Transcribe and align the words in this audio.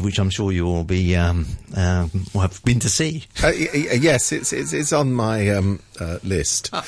which 0.00 0.18
I'm 0.18 0.30
sure 0.30 0.50
you 0.52 0.64
will 0.64 0.84
be 0.84 1.14
um, 1.16 1.46
uh, 1.76 2.08
have 2.34 2.60
been 2.64 2.80
to 2.80 2.88
see. 2.88 3.24
Uh, 3.42 3.48
yes, 3.50 4.32
it's, 4.32 4.52
it's 4.52 4.72
it's 4.72 4.92
on 4.92 5.12
my 5.12 5.48
um, 5.50 5.80
uh, 6.00 6.18
list. 6.24 6.70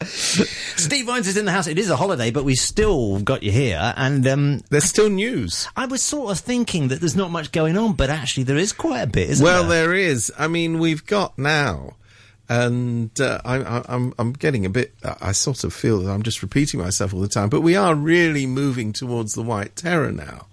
Steve 0.02 1.06
Vines 1.06 1.28
is 1.28 1.36
in 1.36 1.44
the 1.44 1.52
house. 1.52 1.66
It 1.66 1.78
is 1.78 1.90
a 1.90 1.96
holiday, 1.96 2.30
but 2.30 2.44
we 2.44 2.54
still 2.54 3.20
got 3.20 3.42
you 3.42 3.52
here. 3.52 3.92
And 3.96 4.26
um, 4.26 4.60
There's 4.70 4.84
still 4.84 5.10
news. 5.10 5.68
I 5.76 5.86
was 5.86 6.02
sort 6.02 6.30
of 6.30 6.38
thinking 6.38 6.88
that 6.88 7.00
there's 7.00 7.16
not 7.16 7.30
much 7.30 7.52
going 7.52 7.76
on, 7.76 7.92
but 7.94 8.08
actually 8.08 8.44
there 8.44 8.56
is 8.56 8.72
quite 8.72 9.00
a 9.02 9.06
bit, 9.06 9.28
isn't 9.30 9.44
Well, 9.44 9.64
there? 9.66 9.86
there 9.88 9.94
is. 9.94 10.32
I 10.38 10.48
mean, 10.48 10.78
we've 10.78 11.04
got 11.04 11.36
now, 11.38 11.96
and 12.50 13.18
uh, 13.20 13.40
I, 13.44 13.58
I, 13.58 13.84
I'm 13.88 14.12
I'm 14.18 14.32
getting 14.32 14.66
a 14.66 14.68
bit. 14.68 14.92
I 15.04 15.30
sort 15.30 15.62
of 15.62 15.72
feel 15.72 16.00
that 16.00 16.10
I'm 16.10 16.24
just 16.24 16.42
repeating 16.42 16.80
myself 16.80 17.14
all 17.14 17.20
the 17.20 17.28
time, 17.28 17.48
but 17.48 17.60
we 17.60 17.76
are 17.76 17.94
really 17.94 18.44
moving 18.44 18.92
towards 18.92 19.34
the 19.34 19.42
white 19.42 19.76
terror 19.76 20.10
now. 20.10 20.46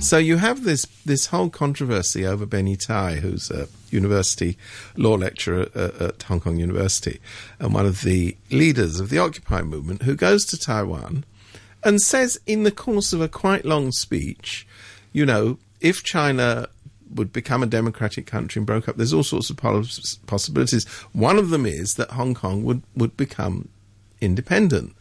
So 0.00 0.18
you 0.18 0.36
have 0.36 0.64
this 0.64 0.84
this 1.06 1.26
whole 1.26 1.48
controversy 1.48 2.26
over 2.26 2.44
Benny 2.44 2.76
Tai, 2.76 3.16
who's 3.16 3.50
a 3.50 3.66
university 3.90 4.58
law 4.98 5.14
lecturer 5.14 5.70
at, 5.74 5.94
at 6.02 6.22
Hong 6.24 6.40
Kong 6.40 6.58
University, 6.58 7.18
and 7.58 7.72
one 7.72 7.86
of 7.86 8.02
the 8.02 8.36
leaders 8.50 9.00
of 9.00 9.08
the 9.08 9.18
Occupy 9.18 9.62
movement, 9.62 10.02
who 10.02 10.14
goes 10.14 10.44
to 10.46 10.58
Taiwan 10.58 11.24
and 11.82 12.02
says 12.02 12.38
in 12.46 12.64
the 12.64 12.70
course 12.70 13.14
of 13.14 13.22
a 13.22 13.28
quite 13.28 13.64
long 13.64 13.90
speech, 13.90 14.66
you 15.12 15.24
know, 15.24 15.58
if 15.80 16.02
China 16.02 16.68
would 17.14 17.32
become 17.32 17.62
a 17.62 17.66
democratic 17.66 18.26
country 18.26 18.60
and 18.60 18.66
broke 18.66 18.88
up, 18.88 18.96
there's 18.96 19.12
all 19.12 19.22
sorts 19.22 19.50
of 19.50 19.56
possibilities. 19.56 20.86
One 21.12 21.38
of 21.38 21.50
them 21.50 21.66
is 21.66 21.94
that 21.94 22.12
Hong 22.12 22.34
Kong 22.34 22.64
would, 22.64 22.82
would 22.96 23.16
become 23.16 23.68
independent. 24.20 24.94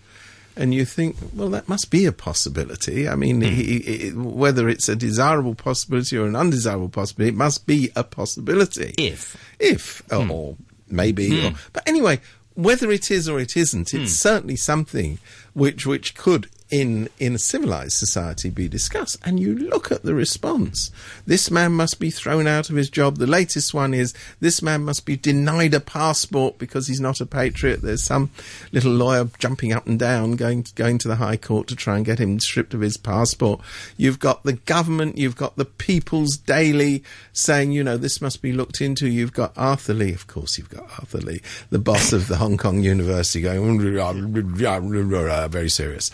And 0.56 0.74
you 0.74 0.86
think, 0.86 1.18
well, 1.34 1.50
that 1.50 1.70
must 1.70 1.92
be 1.92 2.06
a 2.06 2.12
possibility. 2.12 3.08
I 3.08 3.16
mean, 3.16 3.38
hmm. 3.38 3.50
he, 3.50 3.80
he, 3.80 4.10
whether 4.10 4.68
it's 4.68 4.90
a 4.90 4.96
desirable 4.96 5.54
possibility 5.54 6.18
or 6.18 6.26
an 6.26 6.36
undesirable 6.36 6.90
possibility, 6.90 7.30
it 7.30 7.38
must 7.38 7.68
be 7.68 7.92
a 7.96 8.04
possibility. 8.04 8.96
If. 8.98 9.38
If, 9.60 10.02
or, 10.12 10.24
hmm. 10.24 10.32
or 10.32 10.58
maybe. 10.90 11.46
Or, 11.46 11.50
hmm. 11.52 11.56
but 11.74 11.88
anyway, 11.88 12.22
whether 12.56 12.92
it 12.92 13.12
is 13.12 13.30
or 13.30 13.40
it 13.40 13.56
isn't, 13.56 13.92
Hmm. 13.92 14.02
it's 14.02 14.14
certainly 14.14 14.56
something 14.56 15.20
which 15.58 15.88
which 15.88 16.14
could 16.14 16.48
in 16.70 17.08
in 17.18 17.34
a 17.36 17.40
civilized 17.40 17.94
society 17.94 18.50
be 18.50 18.68
discussed. 18.68 19.18
And 19.24 19.40
you 19.40 19.56
look 19.56 19.92
at 19.92 20.04
the 20.04 20.14
response. 20.14 20.92
This 21.26 21.50
man 21.50 21.72
must 21.74 22.00
be 22.00 22.10
thrown 22.10 22.48
out 22.48 22.70
of 22.70 22.76
his 22.76 22.90
job. 22.90 23.18
The 23.18 23.28
latest 23.28 23.74
one 23.74 23.94
is 23.94 24.14
this 24.40 24.62
man 24.62 24.84
must 24.84 25.06
be 25.06 25.16
denied 25.16 25.74
a 25.74 25.80
passport 25.80 26.58
because 26.58 26.88
he's 26.88 27.00
not 27.00 27.22
a 27.22 27.26
patriot. 27.26 27.82
There's 27.82 28.04
some 28.04 28.32
little 28.72 28.92
lawyer 28.92 29.30
jumping 29.40 29.72
up 29.72 29.88
and 29.88 29.98
down, 29.98 30.36
going 30.36 30.66
going 30.76 30.98
to 31.00 31.08
the 31.08 31.16
High 31.16 31.38
Court 31.38 31.68
to 31.68 31.76
try 31.76 31.96
and 31.96 32.06
get 32.06 32.20
him 32.20 32.40
stripped 32.40 32.74
of 32.74 32.82
his 32.82 32.98
passport. 32.98 33.62
You've 33.96 34.20
got 34.20 34.44
the 34.44 34.54
government, 34.54 35.18
you've 35.18 35.38
got 35.38 35.56
the 35.56 35.66
People's 35.66 36.38
Daily 36.38 37.04
saying, 37.32 37.72
you 37.72 37.84
know, 37.84 37.98
this 37.98 38.22
must 38.22 38.42
be 38.42 38.52
looked 38.52 38.82
into. 38.82 39.08
You've 39.08 39.34
got 39.34 39.54
Arthur 39.56 39.94
Li, 39.94 40.14
of 40.14 40.28
course, 40.28 40.58
you've 40.58 40.70
got 40.70 40.84
Arthur 41.00 41.20
Li, 41.20 41.42
the 41.70 41.80
boss 41.80 42.12
of 42.12 42.28
the 42.28 42.38
Hong 42.38 42.58
Kong 42.58 42.84
University, 42.84 43.42
going 43.42 43.78
very 45.48 45.70
serious. 45.70 46.12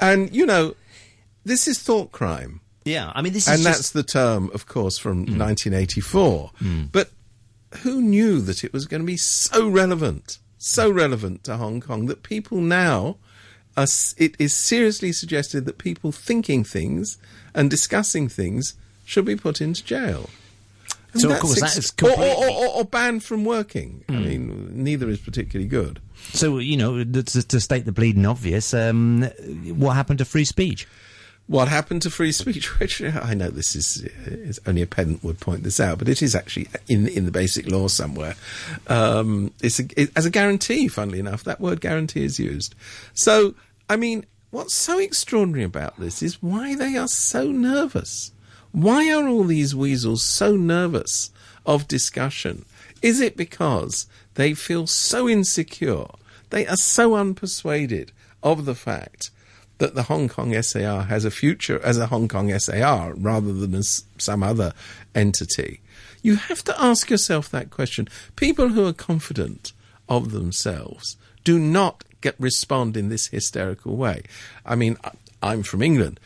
And 0.00 0.34
you 0.34 0.46
know, 0.46 0.74
this 1.44 1.68
is 1.68 1.78
thought 1.78 2.12
crime. 2.12 2.60
Yeah, 2.84 3.10
I 3.14 3.20
mean, 3.22 3.32
this 3.32 3.48
is 3.48 3.54
And 3.54 3.62
just- 3.62 3.78
that's 3.78 3.90
the 3.90 4.04
term, 4.04 4.50
of 4.54 4.66
course, 4.66 4.96
from 4.96 5.26
hmm. 5.26 5.38
1984. 5.38 6.52
Hmm. 6.58 6.82
But 6.92 7.10
who 7.82 8.00
knew 8.00 8.40
that 8.40 8.62
it 8.62 8.72
was 8.72 8.86
going 8.86 9.02
to 9.02 9.06
be 9.06 9.16
so 9.16 9.68
relevant, 9.68 10.38
so 10.56 10.88
relevant 10.88 11.42
to 11.44 11.56
Hong 11.56 11.80
Kong 11.80 12.06
that 12.06 12.22
people 12.22 12.58
now, 12.58 13.16
are, 13.76 13.88
it 14.16 14.36
is 14.38 14.54
seriously 14.54 15.12
suggested 15.12 15.64
that 15.66 15.78
people 15.78 16.12
thinking 16.12 16.62
things 16.62 17.18
and 17.54 17.68
discussing 17.68 18.28
things 18.28 18.74
should 19.04 19.24
be 19.24 19.36
put 19.36 19.60
into 19.60 19.84
jail. 19.84 20.30
And 21.12 21.22
So, 21.22 21.32
of 21.32 21.40
course, 21.40 21.60
that 21.60 21.76
ex- 21.76 21.78
is 21.78 21.92
or, 22.02 22.10
or, 22.10 22.34
or, 22.34 22.50
or, 22.50 22.66
or 22.76 22.84
banned 22.84 23.24
from 23.24 23.44
working. 23.44 24.04
I 24.08 24.12
hmm. 24.12 24.24
mean, 24.24 24.84
neither 24.84 25.08
is 25.08 25.18
particularly 25.18 25.68
good. 25.68 26.00
So, 26.32 26.58
you 26.58 26.76
know, 26.76 27.04
to, 27.04 27.22
to 27.22 27.60
state 27.60 27.84
the 27.84 27.92
bleeding 27.92 28.26
obvious, 28.26 28.74
um, 28.74 29.22
what 29.22 29.94
happened 29.94 30.18
to 30.18 30.24
free 30.24 30.44
speech? 30.44 30.86
what 31.46 31.68
happened 31.68 32.02
to 32.02 32.10
free 32.10 32.32
speech? 32.32 32.78
Which 32.80 33.02
I 33.02 33.34
know 33.34 33.50
this 33.50 33.76
is, 33.76 34.58
only 34.66 34.82
a 34.82 34.86
pedant 34.86 35.22
would 35.22 35.40
point 35.40 35.62
this 35.62 35.80
out, 35.80 35.98
but 35.98 36.08
it 36.08 36.22
is 36.22 36.34
actually 36.34 36.68
in 36.88 37.08
in 37.08 37.24
the 37.24 37.30
basic 37.30 37.70
law 37.70 37.88
somewhere. 37.88 38.34
Um, 38.88 39.52
it's 39.62 39.78
a, 39.78 39.84
it, 40.00 40.10
as 40.16 40.26
a 40.26 40.30
guarantee. 40.30 40.88
Funnily 40.88 41.20
enough, 41.20 41.44
that 41.44 41.60
word 41.60 41.80
guarantee 41.80 42.24
is 42.24 42.38
used. 42.38 42.74
So, 43.14 43.54
I 43.88 43.96
mean, 43.96 44.26
what's 44.50 44.74
so 44.74 44.98
extraordinary 44.98 45.64
about 45.64 45.98
this 45.98 46.22
is 46.22 46.42
why 46.42 46.74
they 46.74 46.96
are 46.96 47.08
so 47.08 47.50
nervous. 47.50 48.32
Why 48.72 49.10
are 49.10 49.26
all 49.26 49.44
these 49.44 49.74
weasels 49.74 50.22
so 50.22 50.56
nervous 50.56 51.30
of 51.64 51.88
discussion? 51.88 52.64
Is 53.00 53.20
it 53.20 53.36
because 53.36 54.06
they 54.36 54.54
feel 54.54 54.86
so 54.86 55.28
insecure? 55.28 56.06
They 56.50 56.66
are 56.66 56.76
so 56.76 57.12
unpersuaded 57.12 58.10
of 58.42 58.64
the 58.64 58.74
fact 58.74 59.30
that 59.78 59.94
the 59.94 60.04
Hong 60.04 60.28
Kong 60.28 60.60
SAR 60.62 61.02
has 61.02 61.24
a 61.24 61.30
future 61.30 61.80
as 61.82 61.98
a 61.98 62.06
Hong 62.06 62.28
Kong 62.28 62.56
SAR 62.58 63.14
rather 63.14 63.52
than 63.52 63.74
as 63.74 64.04
some 64.16 64.42
other 64.42 64.72
entity. 65.14 65.80
You 66.22 66.36
have 66.36 66.64
to 66.64 66.82
ask 66.82 67.10
yourself 67.10 67.50
that 67.50 67.70
question. 67.70 68.08
People 68.36 68.70
who 68.70 68.86
are 68.86 68.92
confident 68.92 69.72
of 70.08 70.32
themselves 70.32 71.16
do 71.44 71.58
not 71.58 72.04
get 72.20 72.34
respond 72.38 72.96
in 72.96 73.08
this 73.08 73.28
hysterical 73.28 73.96
way. 73.96 74.22
I 74.64 74.76
mean, 74.76 74.96
I'm 75.42 75.62
from 75.62 75.82
England. 75.82 76.18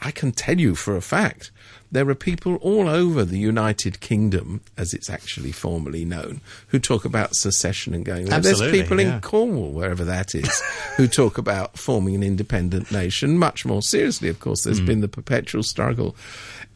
I 0.00 0.10
can 0.10 0.32
tell 0.32 0.58
you 0.58 0.74
for 0.74 0.96
a 0.96 1.02
fact 1.02 1.50
there 1.92 2.08
are 2.08 2.14
people 2.14 2.56
all 2.56 2.88
over 2.88 3.24
the 3.24 3.38
United 3.38 4.00
Kingdom, 4.00 4.60
as 4.76 4.94
it's 4.94 5.10
actually 5.10 5.50
formally 5.50 6.04
known, 6.04 6.40
who 6.68 6.78
talk 6.78 7.04
about 7.04 7.34
secession 7.34 7.94
and 7.94 8.04
going. 8.04 8.32
And 8.32 8.44
there's 8.44 8.60
people 8.60 9.00
yeah. 9.00 9.16
in 9.16 9.20
Cornwall, 9.20 9.72
wherever 9.72 10.04
that 10.04 10.34
is, 10.34 10.62
who 10.96 11.08
talk 11.08 11.36
about 11.36 11.76
forming 11.76 12.14
an 12.14 12.22
independent 12.22 12.92
nation. 12.92 13.38
Much 13.38 13.64
more 13.66 13.82
seriously, 13.82 14.28
of 14.28 14.38
course, 14.38 14.62
there's 14.62 14.80
been 14.80 15.00
the 15.00 15.08
perpetual 15.08 15.64
struggle 15.64 16.14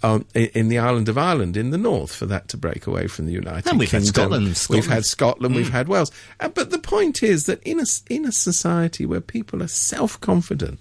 um, 0.02 0.26
in, 0.34 0.50
in 0.54 0.68
the 0.68 0.78
island 0.78 1.08
of 1.08 1.16
Ireland 1.16 1.56
in 1.56 1.70
the 1.70 1.78
north 1.78 2.14
for 2.14 2.26
that 2.26 2.48
to 2.48 2.56
break 2.56 2.86
away 2.86 3.06
from 3.06 3.26
the 3.26 3.32
United 3.32 3.68
And 3.68 3.78
we've 3.78 3.90
had 3.90 4.02
Kingdom. 4.02 4.54
Scotland, 4.54 4.66
We've 4.68 4.86
had 4.86 5.04
Scotland. 5.04 5.54
We've 5.54 5.70
had 5.70 5.88
Wales. 5.88 6.10
Uh, 6.40 6.48
but 6.48 6.70
the 6.70 6.78
point 6.78 7.22
is 7.22 7.46
that 7.46 7.62
in 7.62 7.78
a 7.78 7.86
in 8.10 8.26
a 8.26 8.32
society 8.32 9.06
where 9.06 9.20
people 9.20 9.62
are 9.62 9.68
self 9.68 10.20
confident, 10.20 10.80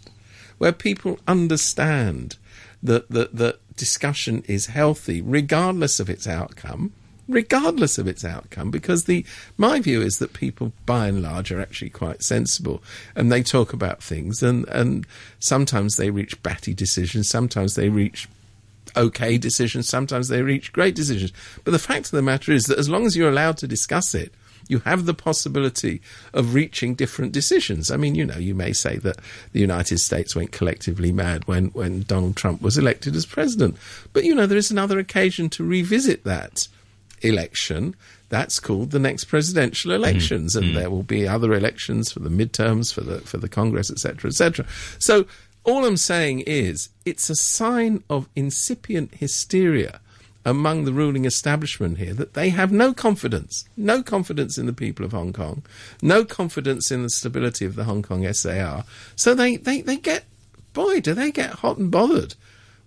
where 0.57 0.71
people 0.71 1.19
understand 1.27 2.37
that 2.81 3.09
that 3.09 3.35
that 3.35 3.59
discussion 3.75 4.43
is 4.47 4.67
healthy 4.67 5.21
regardless 5.21 5.99
of 5.99 6.09
its 6.09 6.27
outcome 6.27 6.91
regardless 7.27 7.97
of 7.97 8.07
its 8.07 8.25
outcome 8.25 8.69
because 8.69 9.05
the 9.05 9.25
my 9.57 9.79
view 9.79 10.01
is 10.01 10.19
that 10.19 10.33
people 10.33 10.73
by 10.85 11.07
and 11.07 11.21
large 11.21 11.51
are 11.51 11.61
actually 11.61 11.89
quite 11.89 12.21
sensible 12.21 12.83
and 13.15 13.31
they 13.31 13.41
talk 13.41 13.73
about 13.73 14.03
things 14.03 14.43
and 14.43 14.67
and 14.67 15.07
sometimes 15.39 15.95
they 15.95 16.09
reach 16.09 16.41
batty 16.43 16.73
decisions 16.73 17.29
sometimes 17.29 17.75
they 17.75 17.89
reach 17.89 18.27
okay 18.95 19.37
decisions 19.37 19.87
sometimes 19.87 20.27
they 20.27 20.41
reach 20.41 20.73
great 20.73 20.95
decisions. 20.95 21.33
But 21.63 21.71
the 21.71 21.79
fact 21.79 22.05
of 22.05 22.11
the 22.11 22.21
matter 22.21 22.51
is 22.51 22.65
that 22.65 22.77
as 22.77 22.89
long 22.89 23.05
as 23.05 23.15
you're 23.15 23.29
allowed 23.29 23.57
to 23.57 23.67
discuss 23.67 24.13
it 24.13 24.33
you 24.67 24.79
have 24.79 25.05
the 25.05 25.13
possibility 25.13 26.01
of 26.33 26.53
reaching 26.53 26.95
different 26.95 27.31
decisions. 27.31 27.91
I 27.91 27.97
mean, 27.97 28.15
you 28.15 28.25
know, 28.25 28.37
you 28.37 28.55
may 28.55 28.73
say 28.73 28.97
that 28.97 29.19
the 29.51 29.59
United 29.59 29.99
States 29.99 30.35
went 30.35 30.51
collectively 30.51 31.11
mad 31.11 31.47
when, 31.47 31.67
when 31.67 32.03
Donald 32.03 32.35
Trump 32.35 32.61
was 32.61 32.77
elected 32.77 33.15
as 33.15 33.25
president. 33.25 33.77
But, 34.13 34.23
you 34.23 34.35
know, 34.35 34.45
there 34.45 34.57
is 34.57 34.71
another 34.71 34.99
occasion 34.99 35.49
to 35.51 35.63
revisit 35.63 36.23
that 36.23 36.67
election. 37.21 37.95
That's 38.29 38.59
called 38.59 38.91
the 38.91 38.99
next 38.99 39.25
presidential 39.25 39.91
mm. 39.91 39.95
elections, 39.95 40.55
and 40.55 40.67
mm. 40.67 40.75
there 40.75 40.89
will 40.89 41.03
be 41.03 41.27
other 41.27 41.53
elections 41.53 42.11
for 42.11 42.19
the 42.19 42.29
midterms, 42.29 42.93
for 42.93 43.01
the 43.01 43.19
for 43.21 43.37
the 43.37 43.49
Congress, 43.49 43.89
etc., 43.91 44.29
etc. 44.29 44.65
So, 44.99 45.25
all 45.63 45.85
I'm 45.85 45.97
saying 45.97 46.41
is, 46.41 46.89
it's 47.05 47.29
a 47.29 47.35
sign 47.35 48.03
of 48.09 48.27
incipient 48.35 49.15
hysteria 49.15 50.01
among 50.45 50.83
the 50.83 50.93
ruling 50.93 51.25
establishment 51.25 51.97
here 51.97 52.13
that 52.13 52.33
they 52.33 52.49
have 52.49 52.71
no 52.71 52.93
confidence, 52.93 53.67
no 53.77 54.03
confidence 54.03 54.57
in 54.57 54.65
the 54.65 54.73
people 54.73 55.05
of 55.05 55.11
Hong 55.11 55.33
Kong, 55.33 55.63
no 56.01 56.25
confidence 56.25 56.91
in 56.91 57.03
the 57.03 57.09
stability 57.09 57.65
of 57.65 57.75
the 57.75 57.85
Hong 57.85 58.01
Kong 58.01 58.31
SAR. 58.33 58.83
So 59.15 59.33
they, 59.33 59.55
they, 59.55 59.81
they 59.81 59.97
get, 59.97 60.25
boy, 60.73 60.99
do 60.99 61.13
they 61.13 61.31
get 61.31 61.51
hot 61.51 61.77
and 61.77 61.89
bothered 61.89 62.35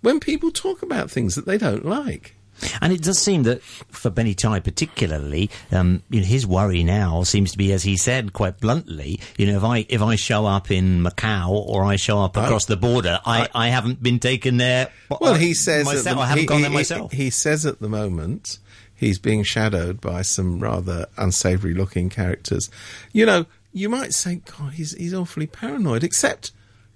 when 0.01 0.19
people 0.19 0.51
talk 0.51 0.81
about 0.81 1.11
things 1.11 1.35
that 1.35 1.45
they 1.45 1.57
don't 1.57 1.85
like. 1.85 2.36
And 2.81 2.93
it 2.93 3.01
does 3.01 3.19
seem 3.19 3.43
that 3.43 3.61
for 3.63 4.09
Benny 4.09 4.33
Tai 4.33 4.59
particularly, 4.59 5.49
um, 5.71 6.03
you 6.09 6.21
know, 6.21 6.25
his 6.25 6.45
worry 6.45 6.83
now 6.83 7.23
seems 7.23 7.51
to 7.51 7.57
be, 7.57 7.71
as 7.71 7.83
he 7.83 7.97
said 7.97 8.33
quite 8.33 8.59
bluntly, 8.59 9.19
you 9.37 9.45
know, 9.47 9.57
if 9.57 9.63
I 9.63 9.85
if 9.89 10.01
I 10.01 10.15
show 10.15 10.45
up 10.45 10.71
in 10.71 11.03
Macau 11.03 11.49
or 11.49 11.85
I 11.85 11.95
show 11.95 12.19
up 12.19 12.37
across 12.37 12.65
the 12.65 12.77
border, 12.77 13.19
I, 13.25 13.49
I, 13.53 13.69
haven't 13.69 14.01
been 14.01 14.19
taken 14.19 14.57
there. 14.57 14.89
Well, 15.09 15.35
he 15.35 15.53
says 15.53 15.85
myself. 15.85 16.17
the, 16.17 16.21
I 16.21 16.25
haven't 16.25 16.41
he, 16.41 16.47
gone 16.47 16.61
there 16.61 16.69
he- 16.69 16.75
myself. 16.75 17.11
He, 17.11 17.29
says 17.29 17.65
at 17.65 17.79
the 17.79 17.89
moment 17.89 18.59
he's 18.95 19.19
being 19.19 19.43
shadowed 19.43 20.01
by 20.01 20.21
some 20.21 20.59
rather 20.59 21.07
unsavoury 21.17 21.73
looking 21.73 22.09
characters. 22.09 22.69
You 23.13 23.25
know, 23.25 23.45
you 23.73 23.89
might 23.89 24.13
say, 24.13 24.41
God, 24.57 24.73
he's 24.73 24.93
he's 24.93 25.13
awfully 25.13 25.47
paranoid. 25.47 26.03
Except, 26.03 26.51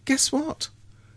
guess 0.05 0.31
what? 0.31 0.69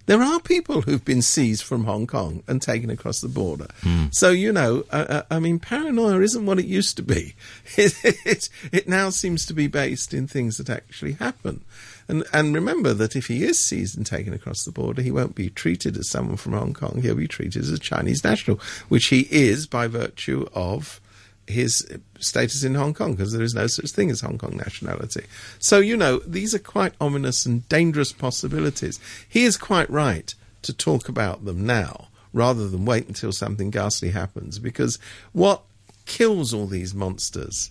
There 0.06 0.22
are 0.22 0.38
people 0.40 0.82
who've 0.82 1.04
been 1.04 1.22
seized 1.22 1.62
from 1.62 1.84
Hong 1.84 2.06
Kong 2.06 2.42
and 2.46 2.60
taken 2.60 2.90
across 2.90 3.20
the 3.20 3.28
border. 3.28 3.68
Hmm. 3.82 4.06
So, 4.12 4.30
you 4.30 4.52
know, 4.52 4.84
uh, 4.90 5.06
uh, 5.08 5.22
I 5.30 5.38
mean, 5.38 5.58
paranoia 5.58 6.20
isn't 6.20 6.44
what 6.44 6.58
it 6.58 6.66
used 6.66 6.96
to 6.96 7.02
be. 7.02 7.34
It, 7.76 7.94
it, 8.24 8.48
it 8.72 8.88
now 8.88 9.10
seems 9.10 9.46
to 9.46 9.54
be 9.54 9.66
based 9.66 10.14
in 10.14 10.28
things 10.28 10.58
that 10.58 10.70
actually 10.70 11.12
happen. 11.12 11.62
And, 12.08 12.24
and 12.32 12.54
remember 12.54 12.94
that 12.94 13.16
if 13.16 13.26
he 13.26 13.42
is 13.42 13.58
seized 13.58 13.96
and 13.96 14.06
taken 14.06 14.32
across 14.32 14.64
the 14.64 14.70
border, 14.70 15.02
he 15.02 15.10
won't 15.10 15.34
be 15.34 15.50
treated 15.50 15.96
as 15.96 16.08
someone 16.08 16.36
from 16.36 16.52
Hong 16.52 16.74
Kong. 16.74 17.00
He'll 17.02 17.16
be 17.16 17.26
treated 17.26 17.62
as 17.62 17.70
a 17.70 17.78
Chinese 17.78 18.22
national, 18.22 18.60
which 18.88 19.06
he 19.06 19.22
is 19.30 19.66
by 19.66 19.86
virtue 19.86 20.46
of 20.54 21.00
his 21.46 21.86
status 22.18 22.64
in 22.64 22.74
Hong 22.74 22.94
Kong, 22.94 23.14
because 23.14 23.32
there 23.32 23.42
is 23.42 23.54
no 23.54 23.66
such 23.66 23.90
thing 23.90 24.10
as 24.10 24.20
Hong 24.20 24.38
Kong 24.38 24.56
nationality. 24.56 25.24
So, 25.58 25.78
you 25.78 25.96
know, 25.96 26.18
these 26.20 26.54
are 26.54 26.58
quite 26.58 26.94
ominous 27.00 27.44
and 27.46 27.68
dangerous 27.68 28.12
possibilities. 28.12 28.98
He 29.28 29.44
is 29.44 29.56
quite 29.56 29.90
right 29.90 30.34
to 30.62 30.72
talk 30.72 31.08
about 31.08 31.44
them 31.44 31.66
now 31.66 32.08
rather 32.32 32.68
than 32.68 32.84
wait 32.84 33.06
until 33.06 33.30
something 33.32 33.70
ghastly 33.70 34.10
happens, 34.10 34.58
because 34.58 34.98
what 35.32 35.62
kills 36.06 36.52
all 36.52 36.66
these 36.66 36.94
monsters 36.94 37.70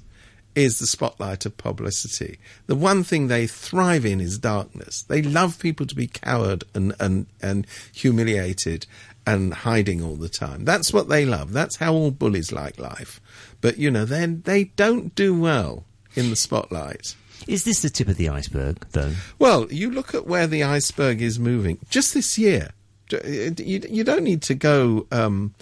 is 0.56 0.78
the 0.78 0.88
spotlight 0.88 1.46
of 1.46 1.58
publicity. 1.58 2.38
The 2.68 2.76
one 2.76 3.04
thing 3.04 3.28
they 3.28 3.48
thrive 3.48 4.06
in 4.06 4.22
is 4.22 4.38
darkness. 4.38 5.02
They 5.02 5.22
love 5.22 5.60
people 5.60 5.88
to 5.88 5.96
be 5.96 6.08
coward 6.08 6.64
and, 6.76 6.94
and, 7.00 7.26
and 7.42 7.66
humiliated 7.92 8.86
and 9.26 9.54
hiding 9.54 10.04
all 10.04 10.16
the 10.16 10.30
time. 10.30 10.64
That's 10.64 10.94
what 10.94 11.10
they 11.10 11.26
love. 11.26 11.54
That's 11.54 11.78
how 11.78 11.94
all 11.94 12.12
bullies 12.12 12.52
like 12.52 12.80
life. 12.80 13.20
But, 13.64 13.78
you 13.78 13.90
know, 13.90 14.04
then 14.04 14.42
they 14.44 14.66
don't 14.66 15.16
do 15.16 15.34
well 15.34 15.86
in 16.16 16.30
the 16.30 16.36
spotlight. 16.36 17.16
Is 17.48 17.64
this 17.64 17.82
the 17.82 17.90
tip 17.90 18.10
of 18.10 18.18
the 18.18 18.28
iceberg, 18.28 18.86
though? 18.92 19.14
Well, 19.40 19.72
you 19.72 19.90
look 19.90 20.14
at 20.14 20.28
where 20.28 20.48
the 20.48 20.64
iceberg 20.64 21.22
is 21.22 21.40
moving 21.40 21.80
just 21.90 22.14
this 22.14 22.38
year. 22.38 22.72
You, 23.10 23.56
you 23.90 24.04
don't 24.04 24.26
need 24.26 24.42
to 24.44 24.54
go 24.54 25.08
um, 25.14 25.56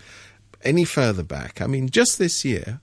any 0.64 0.84
further 0.84 1.22
back. 1.22 1.62
I 1.62 1.68
mean, 1.68 1.90
just 1.90 2.18
this 2.18 2.44
year, 2.44 2.80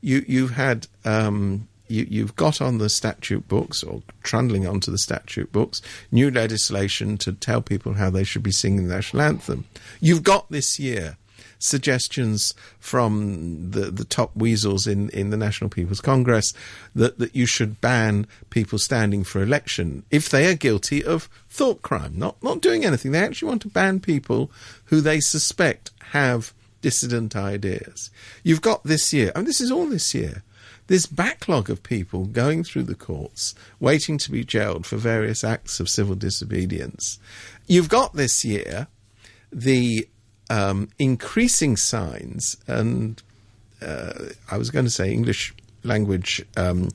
you 0.00 0.24
you've 0.26 0.52
had 0.52 0.88
um, 1.04 1.68
you 1.86 2.06
you've 2.10 2.34
got 2.34 2.60
on 2.60 2.78
the 2.78 2.88
statute 2.88 3.46
books 3.46 3.84
or 3.84 4.02
trundling 4.24 4.66
onto 4.66 4.90
the 4.90 4.98
statute 4.98 5.52
books 5.52 5.82
new 6.10 6.30
legislation 6.30 7.16
to 7.18 7.32
tell 7.32 7.60
people 7.60 7.94
how 7.94 8.10
they 8.10 8.24
should 8.24 8.42
be 8.42 8.52
singing 8.52 8.88
the 8.88 8.94
national 8.94 9.22
anthem. 9.22 9.66
You've 10.00 10.22
got 10.22 10.50
this 10.50 10.78
year 10.78 11.16
suggestions 11.58 12.54
from 12.78 13.70
the, 13.70 13.90
the 13.90 14.04
top 14.04 14.34
weasels 14.36 14.86
in, 14.86 15.10
in 15.10 15.30
the 15.30 15.36
National 15.36 15.70
People's 15.70 16.00
Congress 16.00 16.52
that, 16.94 17.18
that 17.18 17.34
you 17.34 17.46
should 17.46 17.80
ban 17.80 18.26
people 18.50 18.78
standing 18.78 19.24
for 19.24 19.42
election 19.42 20.04
if 20.10 20.28
they 20.28 20.50
are 20.50 20.54
guilty 20.54 21.04
of 21.04 21.28
thought 21.48 21.82
crime, 21.82 22.12
not, 22.16 22.42
not 22.42 22.60
doing 22.60 22.84
anything. 22.84 23.12
They 23.12 23.22
actually 23.22 23.48
want 23.48 23.62
to 23.62 23.68
ban 23.68 24.00
people 24.00 24.50
who 24.86 25.00
they 25.00 25.20
suspect 25.20 25.90
have 26.10 26.52
dissident 26.80 27.34
ideas. 27.36 28.10
You've 28.42 28.62
got 28.62 28.84
this 28.84 29.12
year, 29.12 29.32
and 29.34 29.46
this 29.46 29.60
is 29.60 29.70
all 29.70 29.86
this 29.86 30.14
year, 30.14 30.42
this 30.86 31.06
backlog 31.06 31.68
of 31.68 31.82
people 31.82 32.24
going 32.24 32.64
through 32.64 32.84
the 32.84 32.94
courts, 32.94 33.54
waiting 33.78 34.16
to 34.18 34.30
be 34.30 34.44
jailed 34.44 34.86
for 34.86 34.96
various 34.96 35.44
acts 35.44 35.80
of 35.80 35.88
civil 35.88 36.14
disobedience. 36.14 37.18
You've 37.66 37.90
got 37.90 38.14
this 38.14 38.44
year 38.44 38.86
the 39.52 40.08
um, 40.50 40.88
increasing 40.98 41.76
signs, 41.76 42.56
and 42.66 43.22
uh, 43.82 44.12
I 44.50 44.58
was 44.58 44.70
going 44.70 44.84
to 44.84 44.90
say 44.90 45.12
English 45.12 45.54
language. 45.84 46.44
Um, 46.56 46.88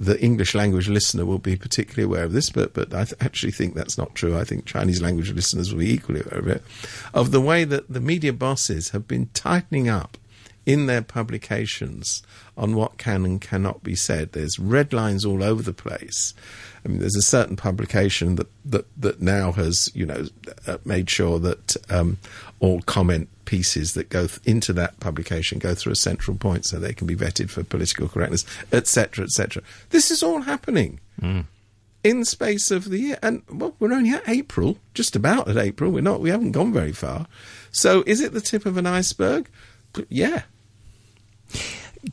the 0.00 0.20
English 0.22 0.54
language 0.54 0.88
listener 0.88 1.26
will 1.26 1.40
be 1.40 1.56
particularly 1.56 2.04
aware 2.04 2.22
of 2.22 2.32
this, 2.32 2.50
but 2.50 2.72
but 2.72 2.94
I 2.94 3.04
th- 3.04 3.20
actually 3.20 3.50
think 3.50 3.74
that's 3.74 3.98
not 3.98 4.14
true. 4.14 4.36
I 4.38 4.44
think 4.44 4.64
Chinese 4.64 5.02
language 5.02 5.32
listeners 5.32 5.72
will 5.72 5.80
be 5.80 5.92
equally 5.92 6.20
aware 6.20 6.38
of 6.38 6.46
it. 6.46 6.62
Of 7.12 7.32
the 7.32 7.40
way 7.40 7.64
that 7.64 7.92
the 7.92 8.00
media 8.00 8.32
bosses 8.32 8.90
have 8.90 9.08
been 9.08 9.28
tightening 9.34 9.88
up 9.88 10.16
in 10.68 10.86
their 10.86 11.02
publications 11.02 12.22
on 12.56 12.76
what 12.76 12.98
can 12.98 13.24
and 13.24 13.40
cannot 13.40 13.82
be 13.82 13.96
said. 13.96 14.32
There's 14.32 14.58
red 14.58 14.92
lines 14.92 15.24
all 15.24 15.42
over 15.42 15.62
the 15.62 15.72
place. 15.72 16.34
I 16.84 16.88
mean, 16.88 16.98
there's 16.98 17.16
a 17.16 17.22
certain 17.22 17.56
publication 17.56 18.36
that 18.36 18.48
that, 18.66 18.86
that 19.00 19.22
now 19.22 19.52
has, 19.52 19.90
you 19.94 20.06
know, 20.06 20.26
uh, 20.66 20.76
made 20.84 21.08
sure 21.08 21.38
that 21.38 21.76
um, 21.90 22.18
all 22.60 22.80
comment 22.82 23.28
pieces 23.44 23.94
that 23.94 24.10
go 24.10 24.26
th- 24.26 24.40
into 24.44 24.72
that 24.74 24.98
publication 25.00 25.58
go 25.58 25.74
through 25.74 25.92
a 25.92 25.96
central 25.96 26.36
point 26.36 26.64
so 26.64 26.78
they 26.78 26.92
can 26.92 27.06
be 27.06 27.16
vetted 27.16 27.50
for 27.50 27.64
political 27.64 28.08
correctness, 28.08 28.44
etc., 28.72 29.24
etc. 29.24 29.62
This 29.90 30.10
is 30.10 30.22
all 30.22 30.42
happening. 30.42 31.00
Mm. 31.20 31.44
In 32.04 32.20
the 32.20 32.26
space 32.26 32.70
of 32.70 32.90
the 32.90 32.98
year, 32.98 33.18
and 33.22 33.42
well, 33.50 33.74
we're 33.78 33.92
only 33.92 34.10
at 34.10 34.28
April, 34.28 34.78
just 34.94 35.16
about 35.16 35.48
at 35.48 35.56
April. 35.56 35.90
We're 35.90 36.00
not, 36.00 36.20
we 36.20 36.30
haven't 36.30 36.52
gone 36.52 36.72
very 36.72 36.92
far. 36.92 37.26
So, 37.72 38.04
is 38.06 38.20
it 38.20 38.32
the 38.32 38.40
tip 38.40 38.66
of 38.66 38.76
an 38.76 38.86
iceberg? 38.86 39.48
Yeah, 40.08 40.42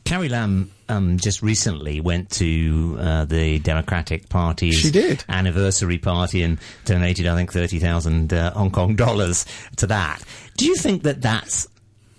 Carrie 0.04 0.30
Lam 0.30 0.72
um, 0.90 1.18
just 1.18 1.42
recently 1.42 2.02
went 2.02 2.30
to 2.32 2.98
uh, 3.00 3.26
the 3.26 3.60
Democratic 3.60 4.30
Party's 4.30 4.76
She 4.76 4.92
did. 4.92 5.24
anniversary 5.30 5.98
party 5.98 6.42
and 6.44 6.60
donated, 6.86 7.28
I 7.28 7.36
think, 7.36 7.52
thirty 7.54 7.80
thousand 7.80 8.34
uh, 8.34 8.52
Hong 8.52 8.72
Kong 8.72 8.96
dollars 8.96 9.46
to 9.78 9.88
that. 9.88 10.22
Do 10.58 10.66
you 10.66 10.76
think 10.76 11.04
that 11.04 11.22
that's 11.22 11.68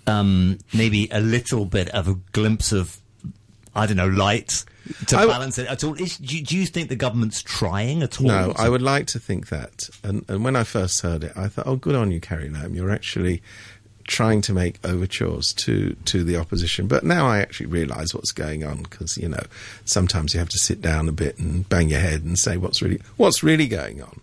um, 0.05 0.59
maybe 0.73 1.07
a 1.11 1.19
little 1.19 1.65
bit 1.65 1.89
of 1.89 2.07
a 2.07 2.13
glimpse 2.31 2.71
of, 2.71 2.97
I 3.75 3.85
don't 3.85 3.97
know, 3.97 4.07
light 4.07 4.63
to 5.07 5.17
I 5.17 5.21
w- 5.21 5.27
balance 5.33 5.57
it 5.57 5.67
at 5.67 5.83
all? 5.83 5.95
Is, 5.95 6.17
do, 6.17 6.37
you- 6.37 6.43
do 6.45 6.55
you 6.57 6.65
think 6.65 6.87
the 6.89 6.95
government's 6.95 7.41
trying 7.43 8.01
at 8.03 8.21
all? 8.21 8.27
No, 8.27 8.53
I 8.57 8.69
would 8.69 8.81
like 8.81 9.07
to 9.07 9.19
think 9.19 9.49
that. 9.49 9.89
And, 10.03 10.23
and 10.29 10.43
when 10.45 10.55
I 10.55 10.63
first 10.63 11.01
heard 11.01 11.23
it, 11.25 11.33
I 11.35 11.47
thought, 11.49 11.67
oh, 11.67 11.75
good 11.75 11.95
on 11.95 12.11
you, 12.11 12.21
Carrie 12.21 12.49
Lam. 12.49 12.73
You're 12.75 12.91
actually 12.91 13.41
trying 14.07 14.41
to 14.41 14.53
make 14.53 14.79
overtures 14.85 15.53
to, 15.53 15.95
to 16.05 16.23
the 16.23 16.37
opposition. 16.37 16.87
But 16.87 17.03
now 17.03 17.27
I 17.27 17.39
actually 17.39 17.67
realise 17.67 18.13
what's 18.13 18.31
going 18.31 18.63
on 18.63 18.83
because, 18.83 19.17
you 19.17 19.29
know, 19.29 19.43
sometimes 19.85 20.33
you 20.33 20.39
have 20.39 20.49
to 20.49 20.57
sit 20.57 20.81
down 20.81 21.07
a 21.07 21.11
bit 21.11 21.37
and 21.37 21.67
bang 21.67 21.89
your 21.89 21.99
head 21.99 22.23
and 22.23 22.39
say 22.39 22.57
what's 22.57 22.81
really, 22.81 23.01
what's 23.17 23.43
really 23.43 23.67
going 23.67 24.01
on 24.01 24.21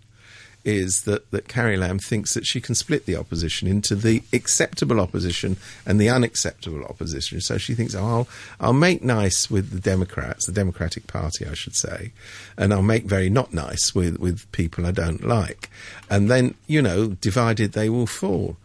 is 0.64 1.02
that, 1.02 1.30
that 1.30 1.46
Carrie 1.46 1.76
Lam 1.76 1.98
thinks 1.98 2.32
that 2.34 2.46
she 2.46 2.60
can 2.60 2.74
split 2.74 3.04
the 3.04 3.16
opposition 3.16 3.68
into 3.68 3.94
the 3.94 4.22
acceptable 4.32 4.98
opposition 4.98 5.56
and 5.84 6.00
the 6.00 6.08
unacceptable 6.08 6.82
opposition. 6.84 7.40
So 7.40 7.58
she 7.58 7.74
thinks, 7.74 7.94
oh, 7.94 8.04
I'll, 8.04 8.28
I'll 8.58 8.72
make 8.72 9.02
nice 9.02 9.50
with 9.50 9.70
the 9.70 9.80
Democrats, 9.80 10.46
the 10.46 10.52
Democratic 10.52 11.06
Party, 11.06 11.46
I 11.46 11.54
should 11.54 11.76
say, 11.76 12.12
and 12.56 12.72
I'll 12.72 12.82
make 12.82 13.04
very 13.04 13.28
not 13.28 13.52
nice 13.52 13.94
with, 13.94 14.18
with 14.18 14.50
people 14.52 14.86
I 14.86 14.90
don't 14.90 15.26
like. 15.26 15.68
And 16.08 16.30
then, 16.30 16.54
you 16.66 16.80
know, 16.80 17.08
divided 17.08 17.72
they 17.72 17.90
will 17.90 18.06
fall. 18.06 18.56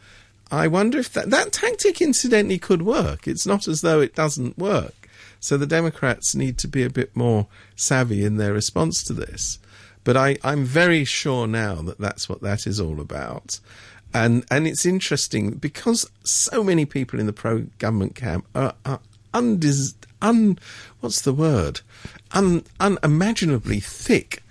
I 0.51 0.67
wonder 0.67 0.97
if 0.99 1.13
that, 1.13 1.29
that 1.29 1.51
tactic 1.51 2.01
incidentally 2.01 2.57
could 2.57 2.81
work. 2.81 3.27
It's 3.27 3.45
not 3.45 3.67
as 3.67 3.81
though 3.81 4.01
it 4.01 4.15
doesn't 4.15 4.57
work. 4.57 5.09
So 5.39 5.57
the 5.57 5.67
Democrats 5.67 6.35
need 6.35 6.57
to 6.59 6.67
be 6.67 6.83
a 6.83 6.89
bit 6.89 7.15
more 7.15 7.47
savvy 7.75 8.25
in 8.25 8.37
their 8.37 8.53
response 8.53 9.03
to 9.03 9.13
this. 9.13 9.59
But 10.03 10.17
I, 10.17 10.37
I'm 10.43 10.65
very 10.65 11.05
sure 11.05 11.47
now 11.47 11.75
that 11.75 11.99
that's 11.99 12.27
what 12.27 12.41
that 12.41 12.65
is 12.65 12.79
all 12.79 12.99
about. 12.99 13.59
And, 14.13 14.43
and 14.49 14.67
it's 14.67 14.85
interesting 14.85 15.51
because 15.51 16.09
so 16.23 16.63
many 16.63 16.85
people 16.85 17.19
in 17.19 17.27
the 17.27 17.33
pro 17.33 17.59
government 17.77 18.15
camp 18.15 18.47
are, 18.55 18.73
are 18.85 18.99
undis, 19.33 19.93
un, 20.21 20.57
what's 20.99 21.21
the 21.21 21.33
word? 21.33 21.81
Un, 22.31 22.63
unimaginably 22.79 23.79
thick. 23.79 24.43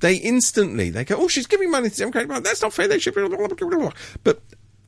They 0.00 0.16
instantly, 0.16 0.90
they 0.90 1.04
go, 1.04 1.16
oh, 1.16 1.28
she's 1.28 1.46
giving 1.46 1.70
money 1.70 1.88
to 1.88 1.94
the 1.94 2.00
Democratic 2.00 2.28
Party. 2.28 2.42
That's 2.42 2.62
not 2.62 2.72
fair. 2.72 2.88
They 2.88 2.98
should, 2.98 3.14
blah. 3.14 3.92
But 4.24 4.40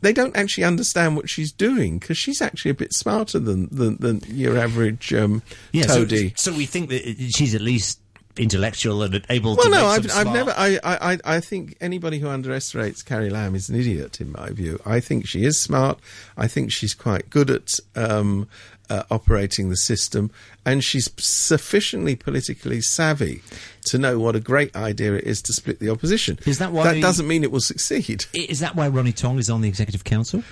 they 0.04 0.12
don't 0.12 0.36
actually 0.36 0.64
understand 0.64 1.16
what 1.16 1.28
she's 1.28 1.50
doing 1.50 1.98
because 1.98 2.18
she's 2.18 2.40
actually 2.42 2.70
a 2.70 2.74
bit 2.74 2.92
smarter 2.92 3.38
than, 3.38 3.68
than, 3.70 3.96
than 3.96 4.20
your 4.28 4.58
average 4.58 5.12
um, 5.14 5.42
yeah, 5.72 5.84
toady. 5.84 6.32
so 6.36 6.52
we 6.52 6.66
think 6.66 6.90
that 6.90 7.02
she's 7.34 7.54
at 7.54 7.60
least 7.60 8.00
intellectual 8.36 9.02
and 9.02 9.24
able 9.30 9.54
Well, 9.56 9.66
to. 9.66 9.70
no, 9.70 9.86
I've, 9.86 10.10
I've 10.10 10.26
never. 10.32 10.52
I, 10.56 10.78
I, 10.82 11.18
I- 11.24 11.40
think 11.40 11.76
anybody 11.80 12.18
who 12.18 12.28
underestimates 12.28 13.02
Carrie 13.02 13.30
Lam 13.30 13.54
is 13.54 13.68
an 13.68 13.76
idiot, 13.76 14.20
in 14.20 14.32
my 14.32 14.50
view. 14.50 14.80
I 14.84 14.98
think 15.00 15.26
she 15.28 15.44
is 15.44 15.60
smart. 15.60 16.00
I 16.36 16.48
think 16.48 16.72
she's 16.72 16.94
quite 16.94 17.30
good 17.30 17.50
at 17.50 17.78
um, 17.94 18.48
uh, 18.90 19.02
operating 19.10 19.70
the 19.70 19.76
system, 19.76 20.30
and 20.64 20.82
she's 20.84 21.10
sufficiently 21.16 22.16
politically 22.16 22.80
savvy 22.80 23.42
to 23.84 23.98
know 23.98 24.18
what 24.18 24.34
a 24.36 24.40
great 24.40 24.74
idea 24.76 25.14
it 25.14 25.24
is 25.24 25.42
to 25.42 25.52
split 25.52 25.78
the 25.80 25.88
opposition. 25.90 26.38
Is 26.46 26.58
that 26.58 26.72
why- 26.72 26.94
That 26.94 27.00
doesn't 27.02 27.26
mean 27.28 27.42
it 27.44 27.50
will 27.52 27.60
succeed. 27.60 28.26
Is 28.34 28.60
that 28.60 28.76
why 28.76 28.88
Ronnie 28.88 29.12
Tong 29.12 29.38
is 29.38 29.48
on 29.50 29.60
the 29.60 29.68
executive 29.68 30.04
council? 30.04 30.42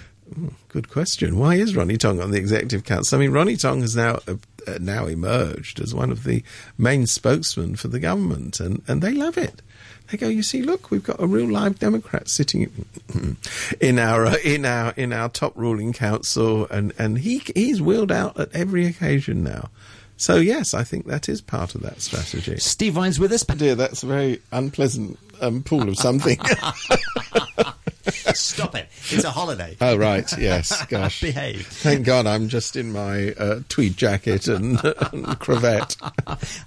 Good 0.68 0.88
question. 0.88 1.36
Why 1.38 1.56
is 1.56 1.76
Ronnie 1.76 1.98
Tong 1.98 2.20
on 2.20 2.30
the 2.30 2.38
executive 2.38 2.84
council? 2.84 3.18
I 3.18 3.20
mean, 3.20 3.32
Ronnie 3.32 3.56
Tong 3.56 3.82
has 3.82 3.94
now 3.94 4.18
uh, 4.26 4.36
now 4.80 5.06
emerged 5.06 5.80
as 5.80 5.94
one 5.94 6.10
of 6.10 6.24
the 6.24 6.42
main 6.78 7.06
spokesmen 7.06 7.76
for 7.76 7.88
the 7.88 8.00
government, 8.00 8.60
and, 8.60 8.82
and 8.88 9.02
they 9.02 9.12
love 9.12 9.36
it. 9.36 9.62
They 10.10 10.18
go, 10.18 10.28
you 10.28 10.42
see, 10.42 10.62
look, 10.62 10.90
we've 10.90 11.02
got 11.02 11.20
a 11.20 11.26
real 11.26 11.50
live 11.50 11.78
Democrat 11.78 12.28
sitting 12.28 12.86
in 13.80 13.98
our 13.98 14.26
uh, 14.26 14.36
in 14.44 14.66
our 14.66 14.92
in 14.96 15.12
our 15.12 15.28
top 15.28 15.52
ruling 15.56 15.92
council, 15.92 16.66
and, 16.70 16.92
and 16.98 17.18
he 17.18 17.42
he's 17.54 17.80
wheeled 17.80 18.12
out 18.12 18.38
at 18.38 18.54
every 18.54 18.86
occasion 18.86 19.42
now. 19.42 19.70
So 20.16 20.36
yes, 20.36 20.74
I 20.74 20.84
think 20.84 21.06
that 21.06 21.28
is 21.28 21.40
part 21.40 21.74
of 21.74 21.80
that 21.82 22.00
strategy. 22.00 22.58
Steve 22.58 22.92
Vine's 22.92 23.18
with 23.18 23.32
us. 23.32 23.42
Dear, 23.42 23.74
that's 23.74 24.02
a 24.02 24.06
very 24.06 24.40
unpleasant 24.52 25.18
um, 25.40 25.62
pool 25.62 25.88
of 25.88 25.96
something. 25.96 26.38
Stop 28.34 28.74
it! 28.74 28.88
It's 29.10 29.24
a 29.24 29.30
holiday. 29.30 29.76
Oh 29.80 29.96
right, 29.96 30.30
yes, 30.38 30.84
gosh. 30.88 31.20
Behave. 31.20 31.66
Thank 31.66 32.06
God 32.06 32.26
I'm 32.26 32.48
just 32.48 32.76
in 32.76 32.92
my 32.92 33.32
uh, 33.32 33.60
tweed 33.68 33.96
jacket 33.96 34.48
and, 34.48 34.78
and 35.12 35.38
cravat. 35.38 35.96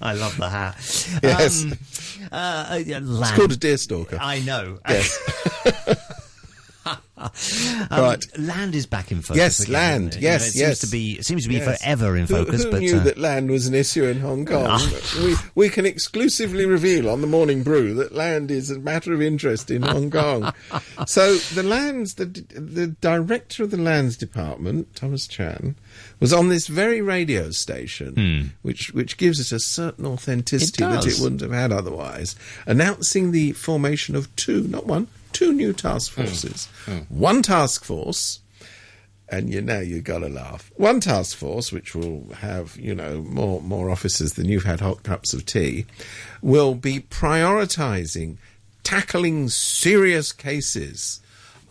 I 0.01 0.13
love 0.13 0.37
the 0.37 0.49
hat. 0.49 0.75
Yes. 1.23 1.63
Um, 1.63 1.73
uh, 2.31 2.65
uh. 2.69 2.77
It's 2.79 3.31
called 3.31 3.51
a 3.51 3.57
deer 3.57 3.77
stalker. 3.77 4.17
I 4.19 4.39
know. 4.39 4.79
Yes. 4.87 5.73
Um, 7.91 8.01
Right. 8.01 8.25
Land 8.39 8.73
is 8.75 8.85
back 8.85 9.11
in 9.11 9.21
focus. 9.21 9.37
Yes, 9.37 9.59
again, 9.61 9.73
land. 9.73 10.07
it? 10.13 10.15
You 10.17 10.21
Yes, 10.23 10.41
know, 10.41 10.47
it 10.47 10.55
yes. 10.67 10.79
Seems 10.79 10.79
to 10.79 10.87
be. 10.87 11.11
It 11.19 11.25
seems 11.25 11.43
to 11.43 11.49
be 11.49 11.55
Yes. 11.55 11.81
forever 11.81 12.17
in 12.17 12.27
focus. 12.27 12.63
Who, 12.63 12.71
but 12.71 12.79
knew 12.81 12.97
uh, 12.97 13.03
that 13.03 13.17
land 13.17 13.49
was 13.51 13.67
an 13.67 13.73
issue 13.75 14.05
in 14.05 14.19
Hong 14.21 14.45
Kong? 14.45 14.65
Ah. 14.67 14.99
we, 15.23 15.35
we 15.55 15.69
can 15.69 15.85
exclusively 15.85 16.65
reveal 16.65 17.09
on 17.09 17.21
the 17.21 17.27
Morning 17.27 17.63
Brew 17.63 17.93
that 17.95 18.13
land 18.13 18.49
is 18.51 18.71
a 18.71 18.79
matter 18.79 19.13
of 19.13 19.21
interest 19.21 19.69
in 19.71 19.81
Hong 19.83 20.09
Kong. 20.11 20.53
so 21.07 21.35
the 21.35 21.63
lands, 21.63 22.15
the 22.15 22.25
the 22.25 22.87
director 22.87 23.63
of 23.63 23.71
the 23.71 23.77
lands 23.77 24.17
department, 24.17 24.95
Thomas 24.95 25.27
Chan, 25.27 25.75
was 26.19 26.33
on 26.33 26.49
this 26.49 26.67
very 26.67 27.01
radio 27.01 27.51
station, 27.51 28.53
which 28.61 28.91
which 28.93 29.17
gives 29.17 29.39
it 29.39 29.51
a 29.51 29.59
certain 29.59 30.05
authenticity 30.05 30.83
Hmm. 30.83 30.91
It 30.91 30.95
that 30.95 31.07
it 31.07 31.19
wouldn't 31.19 31.41
have 31.41 31.51
had 31.51 31.71
otherwise, 31.71 32.35
announcing 32.65 33.31
the 33.31 33.51
formation 33.53 34.15
of 34.15 34.33
two, 34.35 34.63
not 34.67 34.85
one, 34.87 35.07
two 35.35 35.51
new 35.53 35.73
task 35.73 36.13
Hmm. 36.13 36.21
forces. 36.25 36.67
One 37.09 37.41
task 37.41 37.83
force 37.83 38.39
and 39.27 39.51
you 39.51 39.59
know 39.61 39.79
you 39.79 40.01
got 40.01 40.19
to 40.19 40.29
laugh. 40.29 40.71
One 40.75 40.99
task 40.99 41.35
force, 41.37 41.71
which 41.71 41.95
will 41.95 42.31
have 42.41 42.77
you 42.77 42.93
know 42.93 43.21
more 43.21 43.61
more 43.61 43.89
officers 43.89 44.33
than 44.33 44.45
you've 44.47 44.65
had 44.71 44.79
hot 44.81 45.01
cups 45.03 45.33
of 45.33 45.45
tea, 45.45 45.85
will 46.41 46.75
be 46.75 46.99
prioritising 46.99 48.37
tackling 48.83 49.49
serious 49.49 50.31
cases 50.31 51.19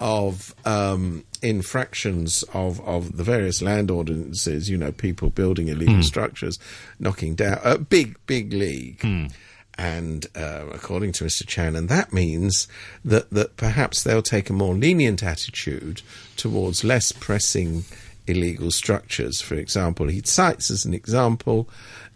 of 0.00 0.52
um, 0.64 1.22
infractions 1.42 2.42
of, 2.52 2.80
of 2.80 3.16
the 3.16 3.22
various 3.22 3.62
land 3.62 3.88
ordinances. 3.90 4.68
You 4.68 4.76
know, 4.76 4.90
people 4.90 5.30
building 5.30 5.68
illegal 5.68 6.02
structures, 6.02 6.58
knocking 6.98 7.36
down 7.36 7.60
a 7.62 7.78
big 7.78 8.16
big 8.26 8.52
league. 8.52 9.00
And 9.76 10.26
uh, 10.36 10.66
according 10.72 11.12
to 11.12 11.24
Mr. 11.24 11.46
Chan, 11.46 11.74
and 11.74 11.88
that 11.88 12.12
means 12.12 12.68
that, 13.04 13.30
that 13.30 13.56
perhaps 13.56 14.02
they'll 14.02 14.22
take 14.22 14.48
a 14.48 14.52
more 14.52 14.74
lenient 14.74 15.22
attitude 15.22 16.02
towards 16.36 16.84
less 16.84 17.10
pressing 17.10 17.84
illegal 18.26 18.70
structures. 18.70 19.40
For 19.40 19.54
example, 19.54 20.08
he 20.08 20.22
cites 20.24 20.70
as 20.70 20.84
an 20.84 20.94
example 20.94 21.68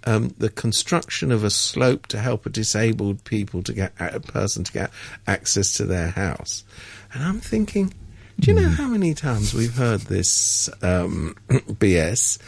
um, 0.05 0.35
the 0.38 0.49
construction 0.49 1.33
of 1.33 1.45
a 1.45 1.50
slope 1.50 2.07
to 2.09 2.19
help 2.19 2.47
a 2.47 2.50
disabled 2.50 3.25
people 3.25 3.62
to 3.65 3.73
get 3.73 3.93
a 3.99 4.21
person 4.21 4.65
to 4.65 4.73
get 4.73 4.91
access 5.27 5.73
to 5.75 5.85
their 5.85 6.11
house. 6.11 6.65
And 7.12 7.25
I'm 7.25 7.41
thinking, 7.41 7.93
do 8.41 8.53
you 8.53 8.61
know 8.61 8.69
how 8.69 8.87
many 8.87 9.15
times 9.15 9.53
we've 9.53 9.75
heard 9.75 10.03
this 10.03 10.71
um, 10.83 11.35
BS? 11.49 12.38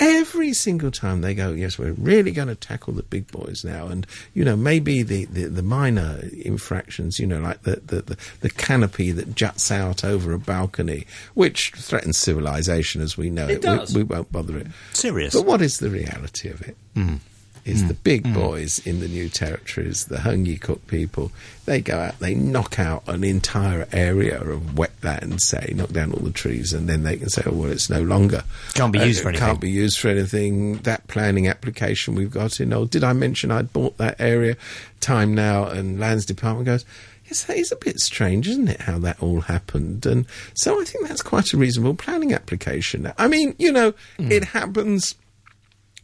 Every 0.00 0.54
single 0.54 0.90
time 0.90 1.20
they 1.20 1.34
go, 1.34 1.52
yes, 1.52 1.78
we're 1.78 1.92
really 1.92 2.32
going 2.32 2.48
to 2.48 2.54
tackle 2.54 2.94
the 2.94 3.02
big 3.02 3.30
boys 3.30 3.64
now, 3.64 3.86
and 3.88 4.06
you 4.32 4.44
know 4.44 4.56
maybe 4.56 5.02
the, 5.02 5.26
the, 5.26 5.44
the 5.44 5.62
minor 5.62 6.20
infractions, 6.32 7.18
you 7.20 7.26
know, 7.26 7.38
like 7.40 7.62
the, 7.62 7.76
the, 7.84 8.00
the, 8.02 8.16
the 8.40 8.50
canopy 8.50 9.12
that 9.12 9.34
juts 9.34 9.70
out 9.70 10.02
over 10.02 10.32
a 10.32 10.38
balcony, 10.38 11.06
which 11.34 11.72
threatens 11.76 12.16
civilization 12.16 13.02
as 13.02 13.18
we 13.18 13.28
know 13.28 13.46
It 13.46 13.56
it. 13.56 13.62
does. 13.62 13.94
We, 13.94 14.02
we 14.02 14.14
won't 14.14 14.32
bother 14.32 14.56
it. 14.58 14.68
serious. 14.94 15.34
But 15.34 15.44
what 15.44 15.60
is 15.60 15.78
the 15.80 15.90
reality 15.90 16.48
of 16.48 16.62
it? 16.62 16.76
Hmm. 16.94 17.16
Is 17.64 17.86
the 17.86 17.94
big 17.94 18.32
boys 18.34 18.78
in 18.86 19.00
the 19.00 19.08
new 19.08 19.28
territories, 19.28 20.06
the 20.06 20.16
Heung 20.16 20.46
Yee 20.46 20.56
Kuk 20.58 20.86
people, 20.86 21.30
they 21.66 21.80
go 21.80 21.98
out, 21.98 22.18
they 22.18 22.34
knock 22.34 22.78
out 22.78 23.02
an 23.06 23.22
entire 23.22 23.86
area 23.92 24.40
of 24.40 24.60
wetland, 24.74 25.40
say, 25.40 25.72
knock 25.76 25.90
down 25.90 26.12
all 26.12 26.20
the 26.24 26.32
trees, 26.32 26.72
and 26.72 26.88
then 26.88 27.02
they 27.04 27.16
can 27.16 27.28
say, 27.28 27.42
oh, 27.46 27.52
well, 27.52 27.70
it's 27.70 27.88
no 27.90 28.02
longer. 28.02 28.42
Can't 28.74 28.92
be 28.92 28.98
used 28.98 29.20
uh, 29.20 29.22
for 29.24 29.28
anything. 29.28 29.46
Can't 29.46 29.60
be 29.60 29.70
used 29.70 29.98
for 30.00 30.08
anything. 30.08 30.78
That 30.78 31.06
planning 31.06 31.46
application 31.48 32.14
we've 32.14 32.30
got 32.30 32.60
in, 32.60 32.72
oh, 32.72 32.86
did 32.86 33.04
I 33.04 33.12
mention 33.12 33.50
I'd 33.50 33.72
bought 33.72 33.98
that 33.98 34.20
area? 34.20 34.56
Time 35.00 35.34
now, 35.34 35.66
and 35.66 36.00
Lands 36.00 36.26
Department 36.26 36.66
goes, 36.66 36.84
Yes, 37.26 37.44
that 37.44 37.58
is 37.58 37.70
a 37.70 37.76
bit 37.76 38.00
strange, 38.00 38.48
isn't 38.48 38.66
it, 38.66 38.80
how 38.80 38.98
that 38.98 39.22
all 39.22 39.42
happened? 39.42 40.04
And 40.04 40.26
so 40.54 40.80
I 40.80 40.84
think 40.84 41.06
that's 41.06 41.22
quite 41.22 41.52
a 41.52 41.56
reasonable 41.56 41.94
planning 41.94 42.32
application. 42.34 43.12
I 43.18 43.28
mean, 43.28 43.54
you 43.56 43.70
know, 43.70 43.94
Hmm. 44.16 44.32
it 44.32 44.42
happens 44.46 45.14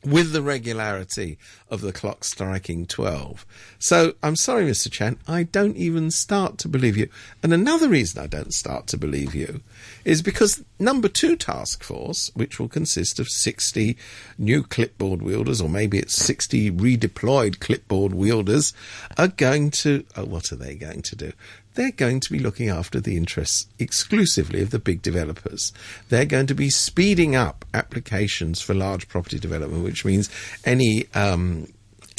with 0.07 0.33
the 0.33 0.41
regularity 0.43 1.39
of 1.69 1.81
the 1.81 1.93
clock 1.93 2.25
striking 2.25 2.87
12. 2.87 3.45
So 3.79 4.15
I'm 4.23 4.37
sorry, 4.37 4.65
Mr. 4.65 4.91
Chan, 4.91 5.19
I 5.27 5.43
don't 5.43 5.77
even 5.77 6.11
start 6.11 6.59
to 6.59 6.69
believe 6.69 6.97
you. 6.97 7.09
And 7.43 7.53
another 7.53 7.89
reason 7.89 8.23
I 8.23 8.27
don't 8.27 8.55
start 8.55 8.87
to 8.89 8.97
believe 8.97 9.35
you 9.35 9.61
is 10.05 10.23
because 10.23 10.63
number 10.79 11.09
two 11.09 11.37
task 11.37 11.83
force, 11.83 12.31
which 12.35 12.61
will 12.61 12.69
consist 12.69 13.19
of 13.19 13.29
60 13.29 13.97
new 14.39 14.63
clipboard 14.63 15.23
wielders, 15.23 15.61
or 15.61 15.69
maybe 15.69 15.99
it's 15.99 16.15
60 16.15 16.71
redeployed 16.71 17.59
clipboard 17.59 18.15
wielders, 18.15 18.73
are 19.19 19.29
going 19.29 19.71
to, 19.71 20.05
oh, 20.17 20.25
what 20.25 20.53
are 20.53 20.57
they 20.57 20.77
going 20.77 21.03
to 21.03 21.17
do? 21.17 21.33
they're 21.77 21.93
going 21.93 22.21
to 22.21 22.33
be 22.33 22.39
looking 22.39 22.69
after 22.69 23.01
the 23.01 23.17
interests 23.17 23.67
exclusively 23.79 24.63
of 24.63 24.71
the 24.71 24.79
big 24.79 25.03
developers. 25.03 25.73
They're 26.09 26.25
going 26.25 26.49
to 26.49 26.55
be 26.55 26.71
speeding 26.71 27.37
up 27.37 27.65
applications 27.73 28.61
for 28.61 28.75
large 28.75 29.09
property 29.09 29.39
development, 29.39 29.85
which 29.85 30.05
means 30.05 30.29
any 30.65 31.07
um, 31.15 31.66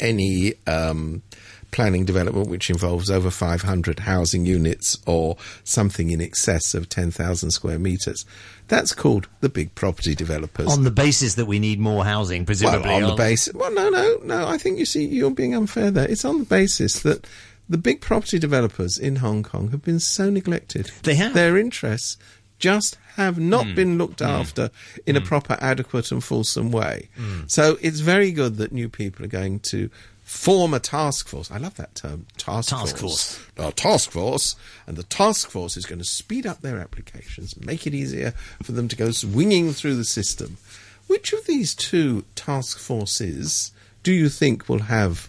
any 0.00 0.54
um, 0.66 1.22
planning 1.70 2.04
development 2.04 2.48
which 2.48 2.70
involves 2.70 3.10
over 3.10 3.30
500 3.30 4.00
housing 4.00 4.46
units 4.46 4.98
or 5.06 5.36
something 5.64 6.10
in 6.10 6.20
excess 6.20 6.74
of 6.74 6.88
10,000 6.88 7.50
square 7.50 7.78
meters. 7.78 8.24
That's 8.68 8.94
called 8.94 9.28
the 9.40 9.48
big 9.48 9.74
property 9.74 10.14
developers. 10.14 10.68
on 10.72 10.84
the 10.84 10.90
basis 10.90 11.34
that 11.34 11.46
we 11.46 11.58
need 11.58 11.78
more 11.78 12.04
housing, 12.04 12.44
presumably. 12.46 12.88
Well, 12.88 12.96
on 12.96 13.02
the 13.02 13.08
I'll- 13.08 13.16
basis. 13.16 13.54
Well, 13.54 13.72
no, 13.72 13.88
no, 13.90 14.18
no. 14.24 14.46
I 14.46 14.58
think 14.58 14.78
you 14.78 14.84
see, 14.86 15.04
you're 15.06 15.30
being 15.30 15.54
unfair 15.54 15.90
there. 15.90 16.08
It's 16.10 16.24
on 16.24 16.38
the 16.38 16.44
basis 16.44 17.00
that 17.00 17.26
the 17.68 17.78
big 17.78 18.00
property 18.00 18.38
developers 18.38 18.96
in 18.98 19.16
Hong 19.16 19.42
Kong 19.42 19.70
have 19.72 19.82
been 19.82 20.00
so 20.00 20.30
neglected. 20.30 20.90
They 21.02 21.14
have. 21.16 21.34
Their 21.34 21.58
interests 21.58 22.16
just 22.58 22.96
have 23.16 23.38
not 23.38 23.66
Hmm. 23.66 23.74
been 23.74 23.98
looked 23.98 24.22
after 24.22 24.70
in 25.06 25.16
a 25.16 25.20
proper, 25.20 25.56
adequate, 25.60 26.12
and 26.12 26.22
fulsome 26.22 26.70
way. 26.70 27.08
Hmm. 27.16 27.40
So 27.46 27.78
it's 27.80 28.00
very 28.00 28.30
good 28.30 28.56
that 28.58 28.72
new 28.72 28.88
people 28.88 29.24
are 29.24 29.28
going 29.28 29.60
to 29.60 29.90
form 30.24 30.74
a 30.74 30.78
task 30.80 31.26
force. 31.28 31.50
I 31.50 31.56
love 31.58 31.74
that 31.76 31.94
term, 31.94 32.26
task, 32.36 32.68
Task 32.68 32.98
force. 32.98 33.40
A 33.56 33.72
task 33.72 34.10
force, 34.10 34.56
and 34.86 34.96
the 34.96 35.02
task 35.04 35.50
force 35.50 35.76
is 35.76 35.86
going 35.86 36.00
to 36.00 36.04
speed 36.04 36.46
up 36.46 36.60
their 36.60 36.78
applications, 36.78 37.56
make 37.58 37.86
it 37.86 37.94
easier 37.94 38.34
for 38.62 38.72
them 38.72 38.88
to 38.88 38.96
go 38.96 39.10
swinging 39.10 39.72
through 39.72 39.96
the 39.96 40.04
system. 40.04 40.58
Which 41.06 41.32
of 41.32 41.46
these 41.46 41.74
two 41.74 42.24
task 42.34 42.78
forces 42.78 43.72
do 44.02 44.12
you 44.12 44.28
think 44.28 44.68
will 44.68 44.80
have 44.80 45.28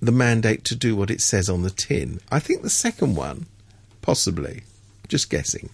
the 0.00 0.12
mandate 0.12 0.64
to 0.64 0.74
do 0.74 0.96
what 0.96 1.10
it 1.10 1.20
says 1.20 1.48
on 1.50 1.62
the 1.62 1.70
tin? 1.70 2.20
I 2.30 2.38
think 2.40 2.62
the 2.62 2.70
second 2.70 3.14
one, 3.14 3.44
possibly. 4.00 4.62
Just 5.08 5.28
guessing. 5.28 5.68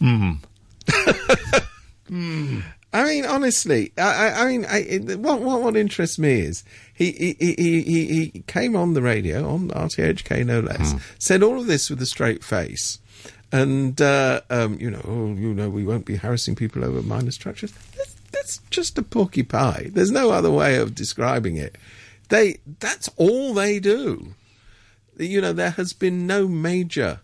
I 2.92 3.04
mean, 3.04 3.26
honestly, 3.26 3.92
I, 3.98 4.02
I, 4.28 4.42
I 4.42 4.46
mean, 4.46 4.64
I, 4.64 4.78
it, 4.78 5.18
what, 5.18 5.40
what 5.42 5.62
what 5.62 5.76
interests 5.76 6.18
me 6.18 6.40
is 6.40 6.64
he 6.94 7.12
he, 7.12 7.36
he, 7.38 7.82
he 7.82 8.30
he 8.32 8.42
came 8.46 8.74
on 8.74 8.94
the 8.94 9.02
radio 9.02 9.46
on 9.48 9.68
RTHK 9.68 10.46
no 10.46 10.60
less, 10.60 10.94
said 11.18 11.42
all 11.42 11.58
of 11.58 11.66
this 11.66 11.90
with 11.90 12.00
a 12.00 12.06
straight 12.06 12.42
face, 12.42 12.98
and 13.52 14.00
uh, 14.00 14.40
um, 14.50 14.78
you 14.80 14.90
know, 14.90 15.02
oh, 15.06 15.34
you 15.34 15.52
know, 15.52 15.68
we 15.68 15.84
won't 15.84 16.06
be 16.06 16.16
harassing 16.16 16.54
people 16.54 16.84
over 16.84 17.02
minor 17.02 17.32
structures. 17.32 17.72
That's, 17.96 18.14
that's 18.32 18.58
just 18.70 18.96
a 18.98 19.02
porky 19.02 19.42
pie. 19.42 19.90
There's 19.92 20.10
no 20.10 20.30
other 20.30 20.50
way 20.50 20.76
of 20.76 20.94
describing 20.94 21.56
it. 21.56 21.76
They 22.28 22.60
that's 22.80 23.10
all 23.16 23.52
they 23.52 23.78
do. 23.78 24.34
You 25.18 25.40
know, 25.40 25.52
there 25.52 25.70
has 25.70 25.92
been 25.92 26.26
no 26.26 26.46
major 26.48 27.20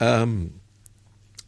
um, 0.00 0.54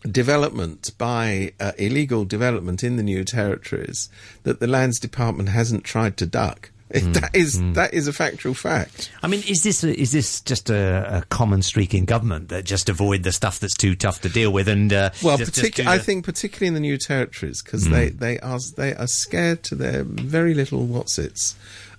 development 0.06 0.90
by 0.98 1.52
uh, 1.60 1.72
illegal 1.78 2.24
development 2.24 2.82
in 2.84 2.96
the 2.96 3.02
new 3.02 3.24
territories 3.24 4.08
that 4.44 4.60
the 4.60 4.66
lands 4.66 4.98
department 4.98 5.48
hasn't 5.50 5.84
tried 5.84 6.16
to 6.18 6.26
duck. 6.26 6.70
that 6.90 7.30
is 7.34 7.60
that 7.72 7.92
is 7.92 8.06
a 8.06 8.12
factual 8.12 8.54
fact. 8.54 9.10
I 9.20 9.26
mean, 9.26 9.42
is 9.48 9.64
this 9.64 9.82
a, 9.82 9.92
is 10.00 10.12
this 10.12 10.40
just 10.40 10.70
a, 10.70 11.18
a 11.18 11.22
common 11.22 11.62
streak 11.62 11.92
in 11.94 12.04
government 12.04 12.48
that 12.50 12.64
just 12.64 12.88
avoid 12.88 13.24
the 13.24 13.32
stuff 13.32 13.58
that's 13.58 13.74
too 13.76 13.96
tough 13.96 14.20
to 14.20 14.28
deal 14.28 14.52
with 14.52 14.68
and 14.68 14.92
uh, 14.92 15.10
Well, 15.20 15.36
just, 15.36 15.54
just 15.54 15.72
partic- 15.72 15.74
do 15.84 15.88
I 15.90 15.98
the- 15.98 16.04
think 16.04 16.24
particularly 16.24 16.68
in 16.68 16.74
the 16.74 16.80
new 16.80 16.96
territories 16.96 17.60
because 17.60 17.88
they, 17.90 18.10
they 18.10 18.38
are 18.38 18.60
they 18.76 18.94
are 18.94 19.08
scared 19.08 19.64
to 19.64 19.74
their 19.74 20.04
very 20.04 20.54
little 20.54 20.86
whatsits 20.86 21.56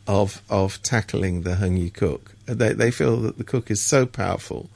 of 0.07 0.41
of 0.49 0.81
tackling 0.83 1.41
the 1.41 1.55
Heung 1.55 1.77
Yee 1.77 1.89
Kuk. 1.89 2.31
They 2.45 2.71
they 2.71 2.89
feel 2.89 3.17
that 3.17 3.37
the 3.37 3.43
Kuk 3.43 3.69
is 3.69 3.81
so 3.81 4.05
powerful, 4.05 4.69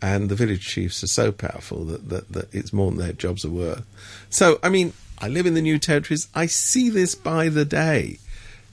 and 0.00 0.28
the 0.28 0.34
village 0.34 0.66
chiefs 0.66 1.02
are 1.02 1.08
so 1.08 1.32
powerful 1.32 1.84
that 1.84 2.08
that, 2.08 2.32
that 2.32 2.54
it's 2.54 2.72
more 2.72 2.90
than 2.90 2.98
their 3.00 3.12
jobs 3.12 3.44
are 3.44 3.50
worth. 3.50 3.84
So 4.30 4.58
I 4.62 4.68
mean, 4.68 4.92
I 5.18 5.28
live 5.28 5.46
in 5.46 5.54
the 5.54 5.62
new 5.62 5.78
territories. 5.78 6.28
I 6.34 6.46
see 6.46 6.88
this 6.90 7.14
by 7.14 7.48
the 7.48 7.64
day. 7.64 8.18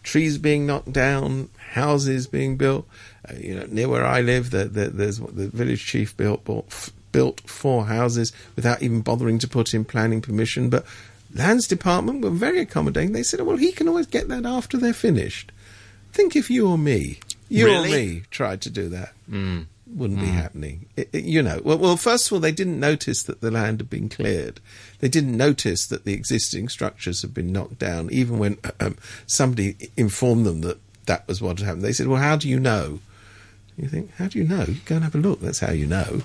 Trees 0.03 0.38
being 0.38 0.67
knocked 0.67 0.94
down, 0.94 1.50
houses 1.72 2.27
being 2.27 2.58
built. 2.58 2.88
Uh, 3.27 3.34
you 3.39 3.55
know, 3.55 3.65
near 3.70 3.89
where 3.89 4.05
I 4.05 4.22
live, 4.22 4.51
the, 4.51 4.65
the, 4.65 4.89
there's 4.91 5.17
the 5.17 5.48
village 5.48 5.84
chief 5.84 6.15
built 6.15 6.44
bought 6.46 6.67
f- 6.67 6.91
built 7.12 7.41
four 7.50 7.86
houses 7.88 8.32
without 8.55 8.84
even 8.84 9.01
bothering 9.01 9.39
to 9.39 9.48
put 9.48 9.74
in 9.74 9.84
planning 9.84 10.22
permission. 10.22 10.70
But 10.70 10.86
Lands 11.34 11.67
Department 11.67 12.22
were 12.22 12.29
very 12.29 12.60
accommodating. 12.60 13.13
They 13.13 13.24
said, 13.24 13.41
well, 13.41 13.58
he 13.58 13.72
can 13.72 13.88
always 13.88 14.05
get 14.05 14.27
that 14.27 14.46
after 14.46 14.77
they're 14.77 14.94
finished. 14.94 15.51
Think 16.13 16.36
if 16.36 16.51
you 16.51 16.67
or 16.70 16.77
me, 16.77 17.20
you 17.50 17.65
Really? 17.65 17.89
or 17.89 17.96
me, 17.98 18.22
tried 18.29 18.62
to 18.62 18.70
do 18.70 18.89
that. 18.89 19.13
Wouldn't 19.88 20.20
be 20.20 20.25
happening. 20.27 20.88
It- 20.98 21.10
it- 21.13 21.25
you 21.25 21.44
know, 21.44 21.62
well, 21.63 21.77
well, 21.77 21.96
first 21.98 22.25
of 22.27 22.34
all, 22.34 22.39
they 22.39 22.51
didn't 22.51 22.80
notice 22.80 23.22
that 23.24 23.42
the 23.42 23.51
land 23.51 23.80
had 23.82 23.89
been 23.89 24.10
cleared. 24.10 24.60
They 25.00 25.08
didn't 25.10 25.38
notice 25.38 25.86
that 25.86 26.06
the 26.06 26.13
existing 26.13 26.70
structures 26.70 27.22
had 27.22 27.34
been 27.36 27.51
knocked 27.51 27.77
down, 27.80 28.10
even 28.12 28.39
when 28.39 28.58
um, 28.80 28.98
somebody 29.27 29.75
informed 29.96 30.46
them 30.46 30.62
that 30.62 30.80
that 31.06 31.27
was 31.27 31.39
what 31.42 31.60
had 31.60 31.65
happened. 31.68 31.84
They 31.84 31.94
said, 31.94 32.08
well, 32.08 32.22
how 32.22 32.36
do 32.36 32.50
you 32.50 32.60
know? 32.60 33.00
You 33.77 33.88
think, 33.88 34.12
how 34.15 34.27
do 34.27 34.39
you 34.39 34.46
know? 34.46 34.63
You 34.68 34.77
go 34.86 34.96
and 34.96 35.04
have 35.04 35.13
a 35.15 35.20
look. 35.20 35.42
That's 35.42 35.60
how 35.60 35.72
you 35.72 35.86
know. 35.86 36.22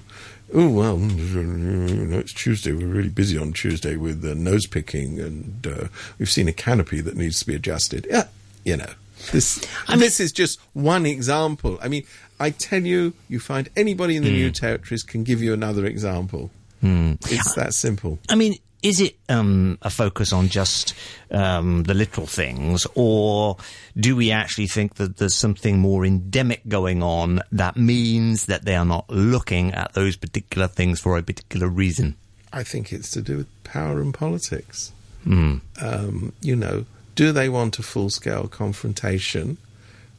Oh 0.55 0.69
well, 0.71 0.99
you 0.99 1.43
know, 1.45 2.19
it's 2.19 2.33
Tuesday. 2.33 2.73
We're 2.73 2.87
really 2.87 3.09
busy 3.09 3.37
on 3.37 3.53
Tuesday 3.53 3.97
with 3.97 4.25
uh, 4.25 4.35
nose 4.35 4.67
picking, 4.67 5.21
and 5.21 5.67
uh, 5.67 5.89
we've 6.19 6.31
seen 6.31 6.49
a 6.49 6.53
canopy 6.53 7.01
that 7.03 7.17
needs 7.17 7.39
to 7.41 7.47
be 7.47 7.55
adjusted. 7.55 8.07
Yeah, 8.11 8.29
you 8.65 8.77
know, 8.77 8.91
this 9.33 9.65
this 9.97 10.21
is 10.21 10.33
just 10.33 10.61
one 10.73 11.07
example. 11.07 11.79
I 11.83 11.89
mean, 11.89 12.05
I 12.39 12.51
tell 12.51 12.83
you, 12.83 13.15
you 13.29 13.41
find 13.41 13.69
anybody 13.77 14.17
in 14.17 14.25
the 14.25 14.31
new 14.31 14.51
territories 14.51 15.03
can 15.03 15.25
give 15.25 15.43
you 15.43 15.53
another 15.53 15.85
example. 15.87 16.51
It's 16.83 17.55
that 17.55 17.75
simple. 17.75 18.19
I 18.29 18.35
mean, 18.35 18.57
is 18.83 19.01
it 19.01 19.17
um, 19.29 19.79
a 19.83 19.91
focus 19.91 20.33
on 20.33 20.49
just 20.49 20.95
um, 21.31 21.83
the 21.83 21.93
little 21.95 22.27
things, 22.27 22.87
or 22.95 23.59
do 23.97 24.17
we 24.17 24.31
actually 24.31 24.69
think 24.69 24.95
that 24.95 25.19
there's 25.19 25.35
something 25.35 25.79
more 25.79 26.07
endemic 26.07 26.67
going 26.67 27.03
on 27.03 27.43
that 27.53 27.77
means 27.77 28.47
that 28.47 28.65
they 28.65 28.75
are 28.75 28.87
not 28.87 29.09
looking 29.11 29.73
at 29.75 29.93
those 29.93 30.17
particular 30.17 30.67
things 30.67 30.99
for 30.99 31.19
a 31.19 31.23
particular 31.23 31.69
reason? 31.69 32.17
I 32.53 32.65
think 32.65 32.93
it's 32.93 33.11
to 33.11 33.21
do 33.21 33.37
with 33.37 33.65
power 33.65 34.01
and 34.01 34.15
politics. 34.15 34.93
Um, 35.27 36.33
you 36.41 36.57
know, 36.57 36.87
do 37.15 37.33
they 37.33 37.49
want 37.49 37.79
a 37.79 37.83
full 37.83 38.11
scale 38.11 38.49
confrontation 38.49 39.59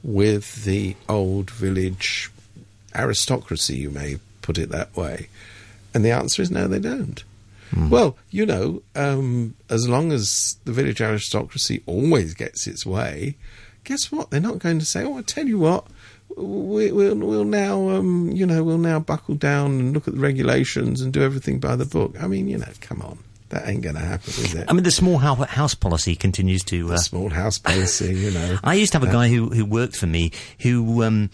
with 0.04 0.66
the 0.66 0.96
old 1.08 1.50
village 1.50 2.32
aristocracy, 2.96 3.78
you 3.78 3.90
may 3.90 4.18
put 4.42 4.58
it 4.58 4.70
that 4.70 4.96
way? 4.96 5.28
And 5.94 6.04
the 6.06 6.12
answer 6.12 6.42
is 6.42 6.52
no, 6.52 6.68
they 6.68 6.80
don't. 6.80 7.24
Well, 7.90 8.18
you 8.30 8.46
know, 8.46 8.82
um, 8.96 9.56
as 9.70 9.88
long 9.88 10.12
as 10.12 10.58
the 10.66 10.74
village 10.74 11.00
aristocracy 11.02 11.82
always 11.86 12.34
gets 12.34 12.68
its 12.68 12.86
way, 12.86 13.38
guess 13.86 14.12
what? 14.12 14.30
They're 14.30 14.42
not 14.42 14.60
going 14.60 14.80
to 14.80 14.86
say, 14.86 15.06
"Oh, 15.06 15.18
I 15.18 15.22
tell 15.22 15.48
you 15.48 15.58
what, 15.58 15.86
we, 16.36 16.92
we'll 16.92 17.16
we'll 17.16 17.46
now, 17.46 17.90
um, 17.90 18.30
you 18.34 18.46
know, 18.46 18.62
we'll 18.64 18.78
now 18.78 19.00
buckle 19.00 19.36
down 19.36 19.80
and 19.80 19.94
look 19.94 20.06
at 20.08 20.16
the 20.16 20.20
regulations 20.20 21.00
and 21.02 21.14
do 21.14 21.24
everything 21.24 21.60
by 21.60 21.78
the 21.78 21.86
book." 21.86 22.22
I 22.22 22.28
mean, 22.28 22.50
you 22.50 22.58
know, 22.58 22.68
come 22.82 23.02
on, 23.02 23.20
that 23.52 23.68
ain't 23.68 23.82
going 23.82 23.96
to 23.96 24.02
happen, 24.02 24.30
is 24.30 24.56
it? 24.56 24.66
I 24.68 24.74
mean, 24.74 24.84
the 24.84 24.92
small 24.92 25.18
house 25.18 25.76
policy 25.76 26.16
continues 26.16 26.64
to. 26.66 26.94
Uh, 26.94 26.98
small 26.98 27.30
house 27.30 27.58
policy, 27.60 28.14
you 28.14 28.32
know. 28.32 28.58
I 28.64 28.74
used 28.76 28.92
to 28.94 29.00
have 29.00 29.08
a 29.08 29.12
guy 29.12 29.28
who, 29.30 29.50
who 29.50 29.66
worked 29.66 29.96
for 29.96 30.08
me 30.08 30.32
who 30.60 31.04
um, 31.04 31.30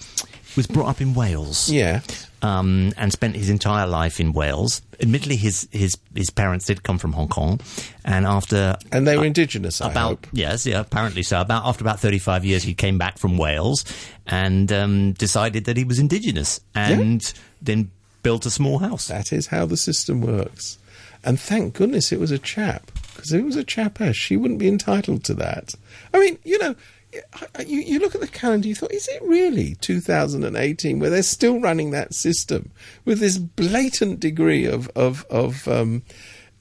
was 0.55 0.67
brought 0.67 0.87
up 0.87 1.01
in 1.01 1.13
Wales. 1.13 1.69
Yeah, 1.69 2.01
um, 2.41 2.93
and 2.97 3.11
spent 3.11 3.35
his 3.35 3.49
entire 3.49 3.87
life 3.87 4.19
in 4.19 4.33
Wales. 4.33 4.81
Admittedly, 4.99 5.35
his 5.35 5.67
his 5.71 5.97
his 6.15 6.29
parents 6.29 6.65
did 6.65 6.83
come 6.83 6.97
from 6.97 7.13
Hong 7.13 7.27
Kong, 7.27 7.59
and 8.05 8.25
after 8.25 8.77
and 8.91 9.07
they 9.07 9.17
were 9.17 9.25
indigenous. 9.25 9.81
I 9.81 9.91
about 9.91 10.09
hope. 10.09 10.27
yes, 10.33 10.65
yeah, 10.65 10.79
apparently 10.79 11.23
so. 11.23 11.41
About 11.41 11.65
after 11.65 11.83
about 11.83 11.99
thirty 11.99 12.19
five 12.19 12.45
years, 12.45 12.63
he 12.63 12.73
came 12.73 12.97
back 12.97 13.17
from 13.17 13.37
Wales 13.37 13.85
and 14.25 14.71
um, 14.71 15.13
decided 15.13 15.65
that 15.65 15.77
he 15.77 15.83
was 15.83 15.99
indigenous, 15.99 16.59
and 16.75 17.33
then 17.61 17.91
built 18.23 18.45
a 18.45 18.51
small 18.51 18.79
house. 18.79 19.07
That 19.07 19.31
is 19.31 19.47
how 19.47 19.65
the 19.65 19.77
system 19.77 20.21
works. 20.21 20.77
And 21.27 21.37
thank 21.37 21.73
goodness 21.73 22.13
it 22.13 22.21
was 22.21 22.31
a 22.31 22.39
chap, 22.39 22.89
because 23.13 23.33
if 23.33 23.41
it 23.41 23.45
was 23.45 23.57
a 23.57 23.63
chapess, 23.65 24.15
she 24.15 24.37
wouldn't 24.37 24.61
be 24.61 24.69
entitled 24.69 25.25
to 25.25 25.33
that. 25.33 25.75
I 26.13 26.19
mean, 26.19 26.39
you 26.45 26.57
know, 26.57 26.73
you, 27.65 27.81
you 27.81 27.99
look 27.99 28.15
at 28.15 28.21
the 28.21 28.29
calendar, 28.29 28.69
you 28.69 28.75
thought, 28.75 28.93
is 28.93 29.09
it 29.09 29.21
really 29.23 29.75
2018 29.75 30.99
where 30.99 31.09
they're 31.09 31.21
still 31.21 31.59
running 31.59 31.91
that 31.91 32.13
system 32.13 32.71
with 33.03 33.19
this 33.19 33.37
blatant 33.37 34.21
degree 34.21 34.63
of, 34.63 34.89
of, 34.95 35.25
of 35.29 35.67
um, 35.67 36.03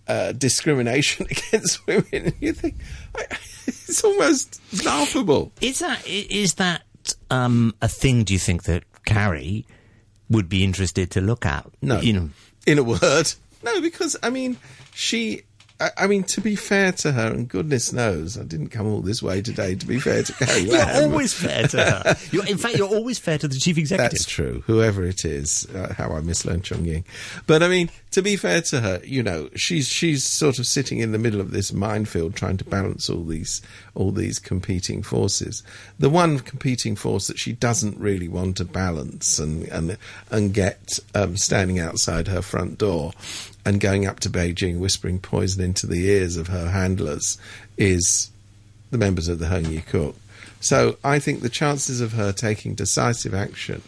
uh, 0.08 0.32
discrimination 0.32 1.26
against 1.30 1.86
women? 1.86 2.32
You 2.40 2.52
think, 2.52 2.74
I, 3.14 3.22
it's 3.68 4.02
almost 4.02 4.60
laughable. 4.84 5.52
Is 5.60 5.78
that 5.78 6.04
is 6.04 6.54
that 6.54 6.82
um, 7.30 7.72
a 7.80 7.86
thing? 7.86 8.24
Do 8.24 8.32
you 8.32 8.40
think 8.40 8.64
that 8.64 8.82
Carrie 9.04 9.64
would 10.28 10.48
be 10.48 10.64
interested 10.64 11.12
to 11.12 11.20
look 11.20 11.46
at? 11.46 11.70
No. 11.80 12.00
you 12.00 12.12
know. 12.12 12.30
in 12.66 12.78
a 12.78 12.82
word. 12.82 13.32
No, 13.62 13.80
because 13.80 14.16
I 14.22 14.30
mean, 14.30 14.56
she. 14.94 15.42
I, 15.80 15.90
I 15.96 16.06
mean, 16.06 16.24
to 16.24 16.40
be 16.40 16.56
fair 16.56 16.92
to 16.92 17.12
her, 17.12 17.28
and 17.32 17.48
goodness 17.48 17.92
knows, 17.92 18.38
I 18.38 18.44
didn't 18.44 18.68
come 18.68 18.86
all 18.86 19.00
this 19.00 19.22
way 19.22 19.42
today 19.42 19.74
to 19.74 19.86
be 19.86 19.98
fair 20.00 20.22
to 20.22 20.32
Carrie 20.44 20.62
You're 20.62 20.78
Lam. 20.78 21.10
always 21.10 21.34
fair 21.34 21.66
to 21.68 21.76
her. 21.84 22.16
You're, 22.30 22.46
in 22.46 22.56
fact, 22.56 22.76
you're 22.76 22.88
always 22.88 23.18
fair 23.18 23.38
to 23.38 23.48
the 23.48 23.56
chief 23.56 23.76
executive. 23.78 24.12
That's 24.12 24.24
true. 24.24 24.62
Whoever 24.66 25.04
it 25.04 25.24
is, 25.24 25.66
uh, 25.74 25.94
how 25.96 26.12
I 26.12 26.20
miss 26.20 26.44
Leung 26.44 26.62
Chun-ying. 26.62 27.04
But 27.46 27.62
I 27.62 27.68
mean, 27.68 27.90
to 28.12 28.22
be 28.22 28.36
fair 28.36 28.62
to 28.62 28.80
her, 28.80 29.00
you 29.04 29.22
know, 29.22 29.50
she's 29.54 29.88
she's 29.88 30.24
sort 30.24 30.58
of 30.58 30.66
sitting 30.66 30.98
in 31.00 31.12
the 31.12 31.18
middle 31.18 31.40
of 31.40 31.50
this 31.50 31.72
minefield, 31.72 32.34
trying 32.34 32.56
to 32.58 32.64
balance 32.64 33.10
all 33.10 33.24
these 33.24 33.60
all 33.94 34.12
these 34.12 34.38
competing 34.38 35.02
forces. 35.02 35.62
The 35.98 36.10
one 36.10 36.38
competing 36.40 36.96
force 36.96 37.26
that 37.26 37.38
she 37.38 37.52
doesn't 37.52 37.98
really 37.98 38.28
want 38.28 38.56
to 38.58 38.64
balance 38.64 39.38
and 39.38 39.64
and 39.68 39.98
and 40.30 40.54
get 40.54 40.98
um, 41.14 41.36
standing 41.36 41.78
outside 41.78 42.28
her 42.28 42.42
front 42.42 42.78
door 42.78 43.12
and 43.66 43.80
going 43.80 44.06
up 44.06 44.20
to 44.20 44.30
Beijing, 44.30 44.78
whispering 44.78 45.18
poison 45.18 45.62
into 45.62 45.86
the 45.86 46.08
ears 46.08 46.38
of 46.38 46.48
her 46.48 46.70
handlers, 46.70 47.36
is 47.76 48.30
the 48.90 48.98
members 48.98 49.28
of 49.28 49.38
the 49.38 49.60
Yee 49.60 49.82
Kuk. 49.82 50.14
So 50.60 50.96
I 51.04 51.18
think 51.18 51.42
the 51.42 51.50
chances 51.50 52.00
of 52.00 52.12
her 52.12 52.32
taking 52.32 52.74
decisive 52.74 53.34
action 53.34 53.82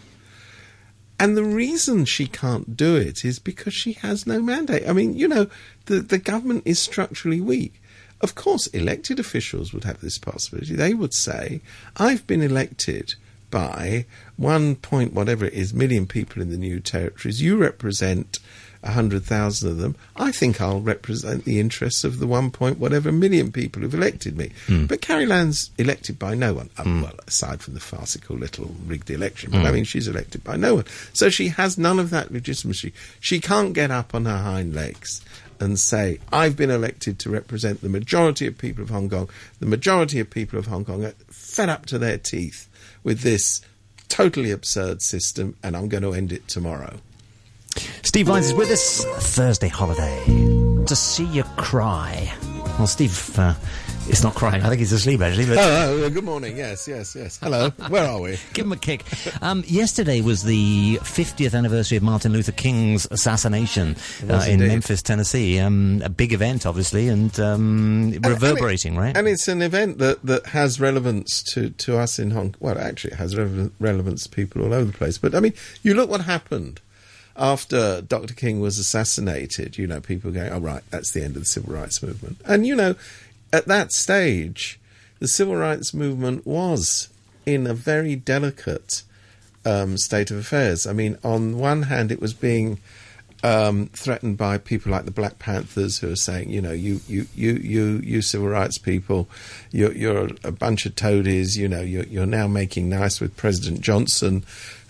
and 1.19 1.37
the 1.37 1.45
reason 1.45 2.05
she 2.05 2.27
can't 2.27 2.77
do 2.77 2.95
it 2.97 3.25
is 3.25 3.39
because 3.39 3.75
she 3.75 3.95
has 3.95 4.27
no 4.27 4.41
mandate. 4.41 4.89
I 4.89 4.93
mean, 4.93 5.15
you 5.15 5.27
know, 5.27 5.49
the, 5.87 6.01
the 6.01 6.19
government 6.19 6.63
is 6.65 6.79
structurally 6.79 7.41
weak. 7.41 7.83
Of 8.21 8.35
course, 8.35 8.69
elected 8.69 9.19
officials 9.19 9.73
would 9.73 9.85
have 9.85 10.01
this 10.01 10.19
possibility. 10.19 10.75
They 10.75 10.95
would 10.95 11.15
say, 11.15 11.61
I've 11.97 12.27
been 12.27 12.43
elected 12.43 13.15
by 13.51 14.07
one 14.37 14.77
point, 14.77 15.13
whatever 15.13 15.47
it 15.47 15.55
is, 15.55 15.75
million 15.75 16.07
people 16.07 16.41
in 16.41 16.51
the 16.51 16.57
new 16.57 16.79
territories. 16.79 17.43
You 17.43 17.57
represent 17.57 18.39
a 18.83 18.93
hundred 18.93 19.25
thousand 19.25 19.71
of 19.71 19.79
them. 19.79 19.97
I 20.17 20.33
think 20.33 20.61
I'll 20.61 20.81
represent 20.81 21.45
the 21.45 21.61
interests 21.61 22.05
of 22.05 22.19
the 22.19 22.27
one 22.27 22.51
point 22.51 22.79
whatever 22.79 23.11
million 23.11 23.51
people 23.53 23.83
who've 23.83 23.95
elected 23.95 24.37
me. 24.37 24.51
Hmm. 24.67 24.87
But 24.87 25.01
Carrie 25.01 25.27
Lam's 25.27 25.71
elected 25.79 26.19
by 26.19 26.35
no 26.35 26.55
one. 26.55 26.71
Uh, 26.79 26.85
Well, 27.03 27.15
aside 27.27 27.61
from 27.61 27.75
the 27.75 27.81
farcical 27.81 28.37
little 28.37 28.75
rigged 28.87 29.11
election, 29.11 29.51
but 29.51 29.65
I 29.65 29.69
hmm. 29.69 29.75
mean, 29.75 29.85
she's 29.85 30.09
elected 30.09 30.45
by 30.45 30.57
no 30.57 30.77
one. 30.77 30.85
So 31.13 31.31
she 31.31 31.49
has 31.49 31.79
none 31.79 31.99
of 31.99 32.11
that 32.11 32.33
legitimacy. 32.33 32.93
She 33.21 33.41
can't 33.41 33.73
get 33.73 33.91
up 33.91 34.15
on 34.15 34.25
her 34.25 34.39
hind 34.39 34.75
legs 34.75 35.23
and 35.61 35.79
say, 35.79 36.21
I've 36.33 36.57
been 36.57 36.71
elected 36.71 37.19
to 37.21 37.31
represent 37.31 37.81
the 37.81 37.89
majority 37.89 38.47
of 38.47 38.59
people 38.59 38.85
of 38.85 38.91
Hong 38.91 39.11
Kong. 39.11 39.29
The 39.61 39.67
majority 39.67 40.21
of 40.21 40.31
people 40.31 40.59
of 40.59 40.67
Hong 40.67 40.85
Kong 40.85 41.05
are 41.05 41.15
fed 41.29 41.69
up 41.69 41.87
to 41.87 41.99
their 41.99 42.19
teeth 42.19 42.69
with 43.03 43.21
this 43.21 43.61
totally 44.09 44.51
absurd 44.51 45.03
system, 45.03 45.57
and 45.63 45.77
I'm 45.77 45.89
going 45.89 46.03
to 46.03 46.15
end 46.15 46.33
it 46.33 46.49
tomorrow. 46.49 47.01
Steve 47.77 48.27
Vines 48.27 48.47
is 48.47 48.55
with 48.55 48.71
us. 48.71 49.05
Thursday 49.35 49.69
holiday. 49.69 50.25
To 50.87 50.97
see 50.97 51.25
you 51.27 51.43
cry. 51.57 52.33
Well, 52.79 52.87
Steve 52.87 53.37
uh, 53.39 53.55
is 54.09 54.23
not 54.23 54.35
crying. 54.35 54.63
I 54.63 54.69
think 54.69 54.79
he's 54.79 54.93
asleep, 54.93 55.21
actually. 55.21 55.47
But 55.47 55.59
Oh, 55.59 56.05
uh, 56.05 56.09
good 56.09 56.25
morning. 56.25 56.57
Yes, 56.57 56.87
yes, 56.89 57.15
yes. 57.15 57.39
Hello. 57.43 57.71
Where 57.89 58.09
are 58.09 58.21
we? 58.21 58.39
Give 58.55 58.65
him 58.67 58.73
a 58.73 58.77
kick. 58.77 59.05
Um, 59.43 59.65
yesterday 59.67 60.21
was 60.21 60.45
the 60.45 60.99
50th 61.03 61.55
anniversary 61.57 61.97
of 61.99 62.03
Martin 62.05 62.33
Luther 62.33 62.53
King's 62.53 63.07
assassination 63.11 63.97
uh, 64.31 64.45
in 64.47 64.55
indeed. 64.55 64.69
Memphis, 64.69 65.03
Tennessee. 65.03 65.59
Um, 65.59 66.01
a 66.05 66.09
big 66.09 66.33
event, 66.33 66.65
obviously, 66.67 67.09
and 67.09 67.39
um, 67.41 68.13
reverberating, 68.23 68.93
and 68.95 68.99
it- 68.99 69.07
right? 69.09 69.17
And 69.17 69.29
it's 69.29 69.49
an 69.49 69.61
event 69.61 69.99
that, 69.99 70.23
that 70.25 70.47
has 70.47 70.81
relevance 70.81 71.43
to, 71.55 71.71
to 71.71 71.99
us 71.99 72.19
in 72.19 72.31
Hong 72.31 72.55
Well, 72.61 72.79
actually, 72.79 73.13
it 73.13 73.19
has 73.19 73.35
rele- 73.35 73.73
relevance 73.81 74.23
to 74.25 74.29
people 74.31 74.63
all 74.63 74.73
over 74.73 74.91
the 74.93 74.97
place. 74.97 75.19
But, 75.19 75.35
I 75.35 75.41
mean, 75.41 75.53
you 75.83 75.95
look 75.95 76.09
what 76.09 76.23
happened 76.23 76.81
after 77.39 78.03
Dr. 78.03 78.35
King 78.35 78.61
was 78.61 78.79
assassinated. 78.79 79.79
You 79.79 79.87
know, 79.87 80.01
people 80.01 80.31
going, 80.31 80.53
oh, 80.53 80.59
right, 80.59 80.83
that's 80.91 81.13
the 81.13 81.23
end 81.23 81.37
of 81.37 81.43
the 81.43 81.47
civil 81.47 81.75
rights 81.75 82.03
movement. 82.03 82.39
And, 82.45 82.67
you 82.67 82.75
know, 82.75 82.97
at 83.53 83.67
that 83.67 83.93
stage, 83.93 84.79
the 85.21 85.29
civil 85.29 85.57
rights 85.57 85.95
movement 85.95 86.47
was 86.47 87.09
in 87.47 87.67
a 87.67 87.75
very 87.75 88.17
delicate 88.17 89.03
um, 89.65 89.97
state 89.97 90.31
of 90.31 90.39
affairs. 90.39 90.87
I 90.87 90.93
mean, 90.93 91.19
on 91.25 91.59
one 91.59 91.85
hand, 91.85 92.13
it 92.13 92.21
was 92.21 92.35
being 92.35 92.79
um, 93.43 93.87
threatened 93.93 94.37
by 94.37 94.59
people 94.59 94.91
like 94.91 95.05
the 95.05 95.11
Black 95.11 95.39
Panthers, 95.39 95.99
who 95.99 96.11
are 96.11 96.17
saying, 96.17 96.51
you 96.51 96.61
know, 96.61 96.73
you, 96.73 97.01
you, 97.07 97.27
you, 97.35 97.53
you, 97.55 98.01
you 98.03 98.23
civil 98.23 98.49
rights 98.49 98.79
people, 98.79 99.29
you're, 99.71 99.93
you're 99.93 100.31
a 100.43 100.53
bunch 100.53 100.87
of 100.87 100.97
toadies. 100.97 101.57
You 101.57 101.69
know, 101.69 101.81
you're, 101.81 102.05
you're 102.05 102.27
now 102.27 102.49
making 102.49 102.89
nice 102.89 103.21
with 103.21 103.37
President 103.37 103.81
Johnson 103.81 104.45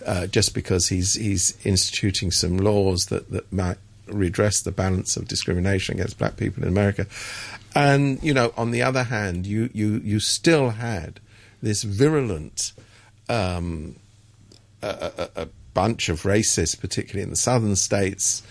uh, 0.05 0.27
just 0.27 0.53
because 0.53 0.87
he's 0.87 1.13
he's 1.15 1.57
instituting 1.65 2.31
some 2.31 2.57
laws 2.57 3.07
that 3.07 3.29
that 3.31 3.51
might 3.51 3.77
redress 4.11 4.61
the 4.61 4.71
balance 4.71 5.17
of 5.17 5.27
discrimination 5.27 5.95
against 5.95 6.17
black 6.17 6.37
people 6.37 6.63
in 6.63 6.69
America. 6.69 7.05
And, 7.75 8.21
you 8.23 8.33
know, 8.33 8.53
on 8.57 8.71
the 8.71 8.81
other 8.81 9.03
hand, 9.03 9.45
you, 9.45 9.69
you, 9.73 10.01
you 10.03 10.19
still 10.19 10.71
had 10.71 11.19
this 11.61 11.83
virulent 11.83 12.73
um, 13.27 13.95
a, 14.81 14.87
a, 15.35 15.41
a, 15.43 15.47
bunch 15.75 16.09
of 16.09 16.23
racists, 16.23 16.77
particularly 16.77 17.21
in 17.21 17.29
the 17.29 17.37
southern 17.37 17.75
states, 17.75 18.41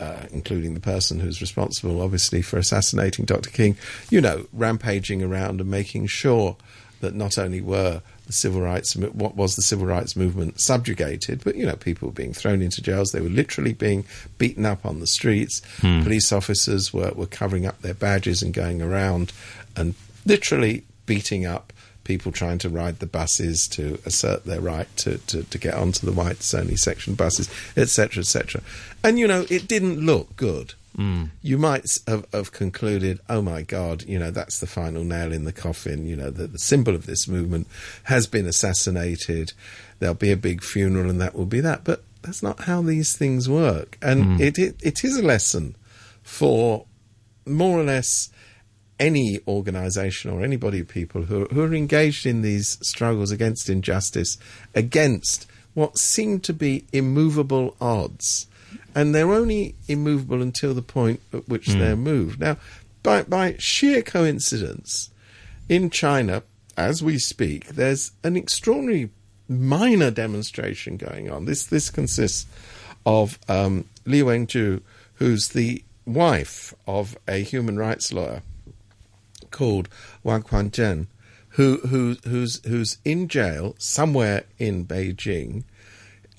uh, 0.00 0.22
including 0.32 0.72
the 0.72 0.80
person 0.80 1.20
who's 1.20 1.40
responsible, 1.40 2.00
obviously, 2.00 2.40
for 2.40 2.56
assassinating 2.56 3.26
Dr. 3.26 3.50
King, 3.50 3.76
you 4.10 4.20
know, 4.20 4.46
rampaging 4.54 5.22
around 5.22 5.60
and 5.60 5.70
making 5.70 6.06
sure 6.06 6.56
that 7.00 7.14
not 7.14 7.36
only 7.36 7.60
were 7.60 8.00
the 8.26 8.32
civil 8.32 8.60
rights, 8.60 8.94
what 8.96 9.36
was 9.36 9.56
the 9.56 9.62
civil 9.62 9.86
rights 9.86 10.16
movement 10.16 10.60
subjugated, 10.60 11.42
but 11.44 11.56
you 11.56 11.66
know, 11.66 11.76
people 11.76 12.08
were 12.08 12.14
being 12.14 12.32
thrown 12.32 12.62
into 12.62 12.82
jails. 12.82 13.12
They 13.12 13.20
were 13.20 13.28
literally 13.28 13.72
being 13.72 14.04
beaten 14.38 14.64
up 14.64 14.86
on 14.86 15.00
the 15.00 15.06
streets. 15.06 15.62
Hmm. 15.80 16.02
Police 16.02 16.32
officers 16.32 16.92
were, 16.92 17.12
were 17.14 17.26
covering 17.26 17.66
up 17.66 17.82
their 17.82 17.94
badges 17.94 18.42
and 18.42 18.54
going 18.54 18.80
around 18.80 19.32
and 19.76 19.94
literally 20.24 20.84
beating 21.06 21.44
up 21.44 21.72
people 22.04 22.32
trying 22.32 22.58
to 22.58 22.68
ride 22.68 22.98
the 22.98 23.06
buses 23.06 23.68
to 23.68 23.98
assert 24.04 24.44
their 24.44 24.60
right 24.60 24.88
to, 24.96 25.18
to, 25.18 25.44
to 25.44 25.58
get 25.58 25.74
onto 25.74 26.04
the 26.04 26.12
whites 26.12 26.52
only 26.54 26.76
section 26.76 27.14
buses, 27.14 27.48
etc., 27.76 28.20
etc. 28.20 28.60
And 29.04 29.18
you 29.18 29.26
know, 29.26 29.46
it 29.50 29.68
didn't 29.68 30.00
look 30.00 30.36
good. 30.36 30.74
Mm. 30.96 31.30
You 31.40 31.58
might 31.58 31.98
have, 32.06 32.26
have, 32.32 32.52
concluded, 32.52 33.18
oh 33.28 33.40
my 33.40 33.62
God, 33.62 34.02
you 34.02 34.18
know, 34.18 34.30
that's 34.30 34.60
the 34.60 34.66
final 34.66 35.04
nail 35.04 35.32
in 35.32 35.44
the 35.44 35.52
coffin. 35.52 36.06
You 36.06 36.16
know, 36.16 36.30
the, 36.30 36.46
the 36.46 36.58
symbol 36.58 36.94
of 36.94 37.06
this 37.06 37.26
movement 37.26 37.66
has 38.04 38.26
been 38.26 38.46
assassinated. 38.46 39.52
There'll 39.98 40.14
be 40.14 40.32
a 40.32 40.36
big 40.36 40.62
funeral 40.62 41.08
and 41.08 41.20
that 41.20 41.34
will 41.34 41.46
be 41.46 41.60
that. 41.60 41.84
But 41.84 42.04
that's 42.20 42.42
not 42.42 42.64
how 42.64 42.82
these 42.82 43.16
things 43.16 43.48
work. 43.48 43.96
And 44.02 44.38
mm. 44.38 44.40
it, 44.40 44.58
it, 44.58 44.76
it 44.82 45.04
is 45.04 45.16
a 45.16 45.22
lesson 45.22 45.76
for 46.22 46.84
more 47.46 47.80
or 47.80 47.84
less 47.84 48.30
any 49.00 49.40
organisation 49.48 50.30
or 50.30 50.42
anybody, 50.42 50.82
people 50.84 51.22
who, 51.22 51.46
who 51.46 51.62
are 51.62 51.74
engaged 51.74 52.26
in 52.26 52.42
these 52.42 52.78
struggles 52.86 53.30
against 53.30 53.68
injustice, 53.68 54.38
against 54.74 55.46
what 55.74 55.98
seem 55.98 56.38
to 56.40 56.52
be 56.52 56.84
immovable 56.92 57.74
odds 57.80 58.46
and 58.94 59.14
they're 59.14 59.32
only 59.32 59.74
immovable 59.88 60.42
until 60.42 60.74
the 60.74 60.82
point 60.82 61.20
at 61.32 61.48
which 61.48 61.68
mm. 61.68 61.78
they're 61.78 61.96
moved. 61.96 62.40
Now, 62.40 62.56
by, 63.02 63.22
by 63.22 63.56
sheer 63.58 64.02
coincidence, 64.02 65.10
in 65.68 65.90
China, 65.90 66.42
as 66.76 67.02
we 67.02 67.18
speak, 67.18 67.68
there's 67.68 68.12
an 68.22 68.36
extraordinary 68.36 69.10
minor 69.48 70.10
demonstration 70.10 70.96
going 70.96 71.30
on. 71.30 71.44
This 71.44 71.66
this 71.66 71.90
consists 71.90 72.46
of 73.04 73.38
um, 73.48 73.86
Li 74.04 74.20
Wenzu, 74.20 74.82
who's 75.14 75.48
the 75.48 75.82
wife 76.06 76.74
of 76.86 77.16
a 77.28 77.42
human 77.42 77.78
rights 77.78 78.12
lawyer 78.12 78.42
called 79.50 79.88
Wang 80.22 80.42
Quanzhang, 80.42 81.06
who 81.50 81.78
who 81.88 82.16
who's 82.24 82.64
who's 82.66 82.98
in 83.04 83.28
jail 83.28 83.74
somewhere 83.78 84.44
in 84.58 84.86
Beijing 84.86 85.64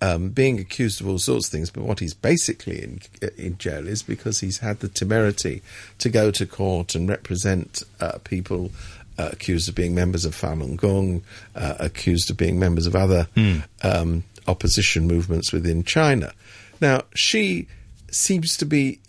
um, 0.04 0.30
being 0.30 0.60
accused 0.60 1.00
of 1.00 1.08
all 1.08 1.18
sorts 1.18 1.48
of 1.48 1.52
things, 1.54 1.72
but 1.72 1.84
what 1.84 2.02
he's 2.02 2.13
basically 2.13 2.84
in, 2.84 3.00
in 3.38 3.58
jail 3.58 3.88
is 3.88 4.04
because 4.04 4.42
he's 4.42 4.58
had 4.58 4.82
the 4.82 4.89
temerity 4.89 5.62
to 6.00 6.10
go 6.10 6.30
to 6.30 6.46
court 6.46 6.94
and 6.94 7.08
represent 7.08 7.84
uh, 8.02 8.18
people 8.26 8.70
uh, 9.18 9.30
accused 9.32 9.70
of 9.70 9.76
being 9.76 9.96
members 9.96 10.26
of 10.26 10.36
Falun 10.36 10.76
Gong, 10.76 11.24
uh, 11.56 11.76
accused 11.80 12.30
of 12.30 12.36
being 12.36 12.60
members 12.60 12.86
of 12.86 12.98
other 12.98 13.30
mm. 13.38 13.63
um, 13.82 14.26
opposition 14.46 15.08
movements 15.08 15.54
within 15.54 15.84
China. 15.86 16.34
Now, 16.82 17.04
she 17.16 17.68
seems 18.12 18.58
to 18.58 18.66
be 18.66 19.00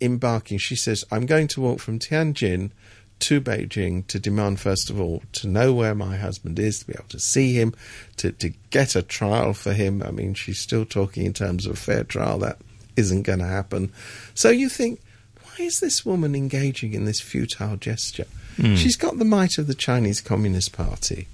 embarking. 0.00 0.58
She 0.58 0.74
says, 0.74 1.04
I'm 1.12 1.26
going 1.26 1.46
to 1.48 1.60
walk 1.60 1.78
from 1.78 2.00
Tianjin 2.00 2.72
to 3.20 3.40
Beijing 3.40 4.06
to 4.08 4.18
demand, 4.18 4.60
first 4.60 4.90
of 4.90 5.00
all, 5.00 5.22
to 5.32 5.48
know 5.48 5.72
where 5.72 5.94
my 5.94 6.16
husband 6.16 6.58
is, 6.58 6.80
to 6.80 6.86
be 6.86 6.94
able 6.94 7.08
to 7.08 7.20
see 7.20 7.52
him, 7.54 7.74
to, 8.16 8.32
to 8.32 8.50
get 8.70 8.96
a 8.96 9.02
trial 9.02 9.52
for 9.52 9.72
him. 9.72 10.02
I 10.02 10.10
mean, 10.10 10.34
she's 10.34 10.58
still 10.58 10.84
talking 10.84 11.24
in 11.24 11.32
terms 11.32 11.66
of 11.66 11.72
a 11.72 11.76
fair 11.76 12.04
trial. 12.04 12.38
That 12.38 12.58
isn't 12.96 13.22
going 13.22 13.38
to 13.38 13.46
happen. 13.46 13.92
So 14.34 14.50
you 14.50 14.68
think, 14.68 15.00
why 15.42 15.64
is 15.64 15.80
this 15.80 16.04
woman 16.04 16.34
engaging 16.34 16.92
in 16.94 17.04
this 17.04 17.20
futile 17.20 17.76
gesture? 17.76 18.26
Mm. 18.56 18.76
She's 18.76 18.96
got 18.96 19.18
the 19.18 19.24
might 19.24 19.58
of 19.58 19.66
the 19.66 19.74
Chinese 19.74 20.20
Communist 20.20 20.72
Party 20.72 21.28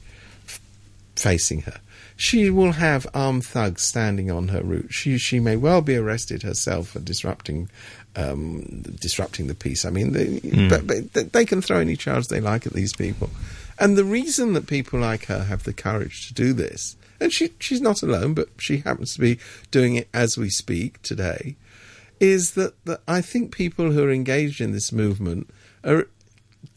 f- 0.46 0.61
facing 1.14 1.62
her. 1.62 1.81
She 2.16 2.49
will 2.49 2.72
have 2.72 3.07
armed 3.12 3.44
thugs 3.44 3.83
standing 3.83 4.31
on 4.31 4.49
her 4.49 4.62
route. 4.62 4.92
She 4.92 5.18
she 5.18 5.38
may 5.38 5.57
well 5.57 5.83
be 5.83 5.96
arrested 5.96 6.42
herself 6.42 6.88
for 6.88 7.01
disrupting 7.01 7.68
um, 8.17 8.83
disrupting 9.01 9.47
the 9.47 9.55
peace. 9.55 9.85
I 9.85 9.91
mean, 9.91 10.13
they, 10.13 10.27
mm. 10.41 10.69
but, 10.69 10.87
but 10.87 11.33
they 11.33 11.45
can 11.45 11.63
throw 11.63 11.79
any 11.79 11.97
charge 11.97 12.29
they 12.29 12.41
like 12.41 12.67
at 12.67 12.73
these 12.73 12.95
people. 12.95 13.31
And 13.79 13.97
the 13.97 14.05
reason 14.05 14.55
that 14.55 14.67
people 14.67 14.99
like 14.99 15.27
her 15.27 15.45
have 15.45 15.65
the 15.65 15.73
courage 15.73 16.29
to 16.29 16.35
do 16.35 16.53
this, 16.53 16.97
and 17.21 17.33
she 17.33 17.51
she's 17.61 17.81
not 17.81 18.03
alone, 18.03 18.35
but 18.35 18.49
she 18.59 18.79
happens 18.79 19.15
to 19.15 19.21
be 19.21 19.39
doing 19.71 19.97
it 19.97 20.09
as 20.15 20.39
we 20.39 20.49
speak 20.49 21.03
today, 21.03 21.57
is 22.19 22.53
that, 22.53 22.73
that 22.87 23.03
I 23.07 23.21
think 23.21 23.55
people 23.55 23.93
who 23.93 24.03
are 24.05 24.11
engaged 24.11 24.61
in 24.61 24.73
this 24.73 24.93
movement 24.93 25.51
are 25.85 26.09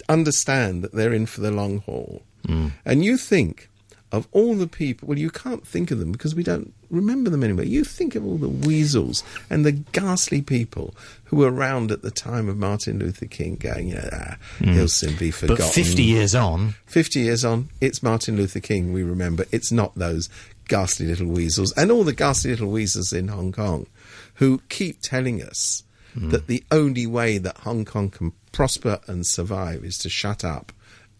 understand 0.07 0.83
that 0.83 0.93
they're 0.93 1.13
in 1.13 1.25
for 1.25 1.41
the 1.41 1.51
long 1.51 1.79
haul. 1.79 2.23
Mm. 2.47 2.71
And 2.85 3.03
you 3.03 3.17
think 3.17 3.68
of 4.11 4.27
all 4.31 4.55
the 4.55 4.67
people, 4.67 5.07
well, 5.07 5.19
you 5.19 5.29
can't 5.29 5.65
think 5.65 5.91
of 5.91 5.99
them 5.99 6.11
because 6.11 6.33
we 6.33 6.43
don't 6.43 6.73
remember 6.89 7.29
them 7.29 7.43
anyway. 7.43 7.67
You 7.67 7.83
think 7.83 8.15
of 8.15 8.25
all 8.25 8.37
the 8.37 8.49
weasels 8.49 9.23
and 9.49 9.65
the 9.65 9.71
ghastly 9.71 10.41
people 10.41 10.95
who 11.25 11.37
were 11.37 11.51
around 11.51 11.91
at 11.91 12.01
the 12.01 12.09
time 12.09 12.49
of 12.49 12.57
Martin 12.57 12.97
Luther 12.97 13.27
King 13.27 13.55
going, 13.55 13.89
yeah, 13.89 14.37
mm. 14.59 14.73
he'll 14.73 14.87
soon 14.87 15.15
be 15.17 15.29
forgotten. 15.29 15.65
But 15.65 15.73
50 15.73 16.03
years 16.03 16.33
on. 16.33 16.73
50 16.87 17.19
years 17.19 17.45
on, 17.45 17.69
it's 17.81 18.01
Martin 18.01 18.35
Luther 18.35 18.59
King 18.59 18.93
we 18.93 19.03
remember. 19.03 19.45
It's 19.51 19.71
not 19.71 19.93
those 19.95 20.29
ghastly 20.67 21.07
little 21.07 21.27
weasels 21.27 21.71
and 21.73 21.91
all 21.91 22.03
the 22.03 22.13
ghastly 22.13 22.51
little 22.51 22.71
weasels 22.71 23.11
in 23.13 23.27
Hong 23.27 23.51
Kong 23.51 23.87
who 24.35 24.61
keep 24.69 25.01
telling 25.01 25.41
us 25.41 25.83
mm. 26.15 26.31
that 26.31 26.47
the 26.47 26.63
only 26.71 27.05
way 27.05 27.37
that 27.37 27.57
Hong 27.59 27.85
Kong 27.85 28.09
can 28.09 28.33
prosper 28.51 28.99
and 29.07 29.25
survive 29.25 29.83
is 29.83 29.97
to 29.99 30.09
shut 30.09 30.43
up 30.43 30.71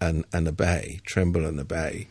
and, 0.02 0.25
and 0.34 0.47
obey, 0.47 1.02
tremble 1.04 1.45
and 1.45 1.60
obey 1.60 2.08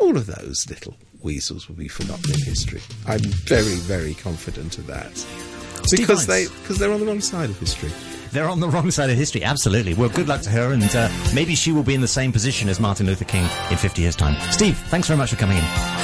all 0.00 0.16
of 0.16 0.26
those 0.26 0.66
little 0.68 0.94
weasels 1.22 1.68
will 1.68 1.76
be 1.76 1.88
forgotten 1.88 2.30
in 2.32 2.42
history. 2.42 2.80
I'm 3.06 3.20
very, 3.20 3.76
very 3.76 4.14
confident 4.14 4.78
of 4.78 4.86
that. 4.86 5.12
because 5.90 6.26
they 6.26 6.46
because 6.46 6.78
they're 6.78 6.92
on 6.92 7.00
the 7.00 7.06
wrong 7.06 7.20
side 7.20 7.50
of 7.50 7.58
history. 7.58 7.90
They're 8.32 8.48
on 8.48 8.58
the 8.58 8.68
wrong 8.68 8.90
side 8.90 9.10
of 9.10 9.16
history, 9.16 9.44
absolutely. 9.44 9.94
Well, 9.94 10.08
good 10.08 10.26
luck 10.26 10.40
to 10.42 10.50
her, 10.50 10.72
and 10.72 10.82
uh, 10.96 11.08
maybe 11.32 11.54
she 11.54 11.70
will 11.70 11.84
be 11.84 11.94
in 11.94 12.00
the 12.00 12.08
same 12.08 12.32
position 12.32 12.68
as 12.68 12.80
Martin 12.80 13.06
Luther 13.06 13.24
King 13.24 13.48
in 13.70 13.76
50 13.76 14.02
years' 14.02 14.16
time. 14.16 14.34
Steve, 14.50 14.76
thanks 14.88 15.06
very 15.06 15.18
much 15.18 15.30
for 15.30 15.36
coming 15.36 15.58
in. 15.58 15.94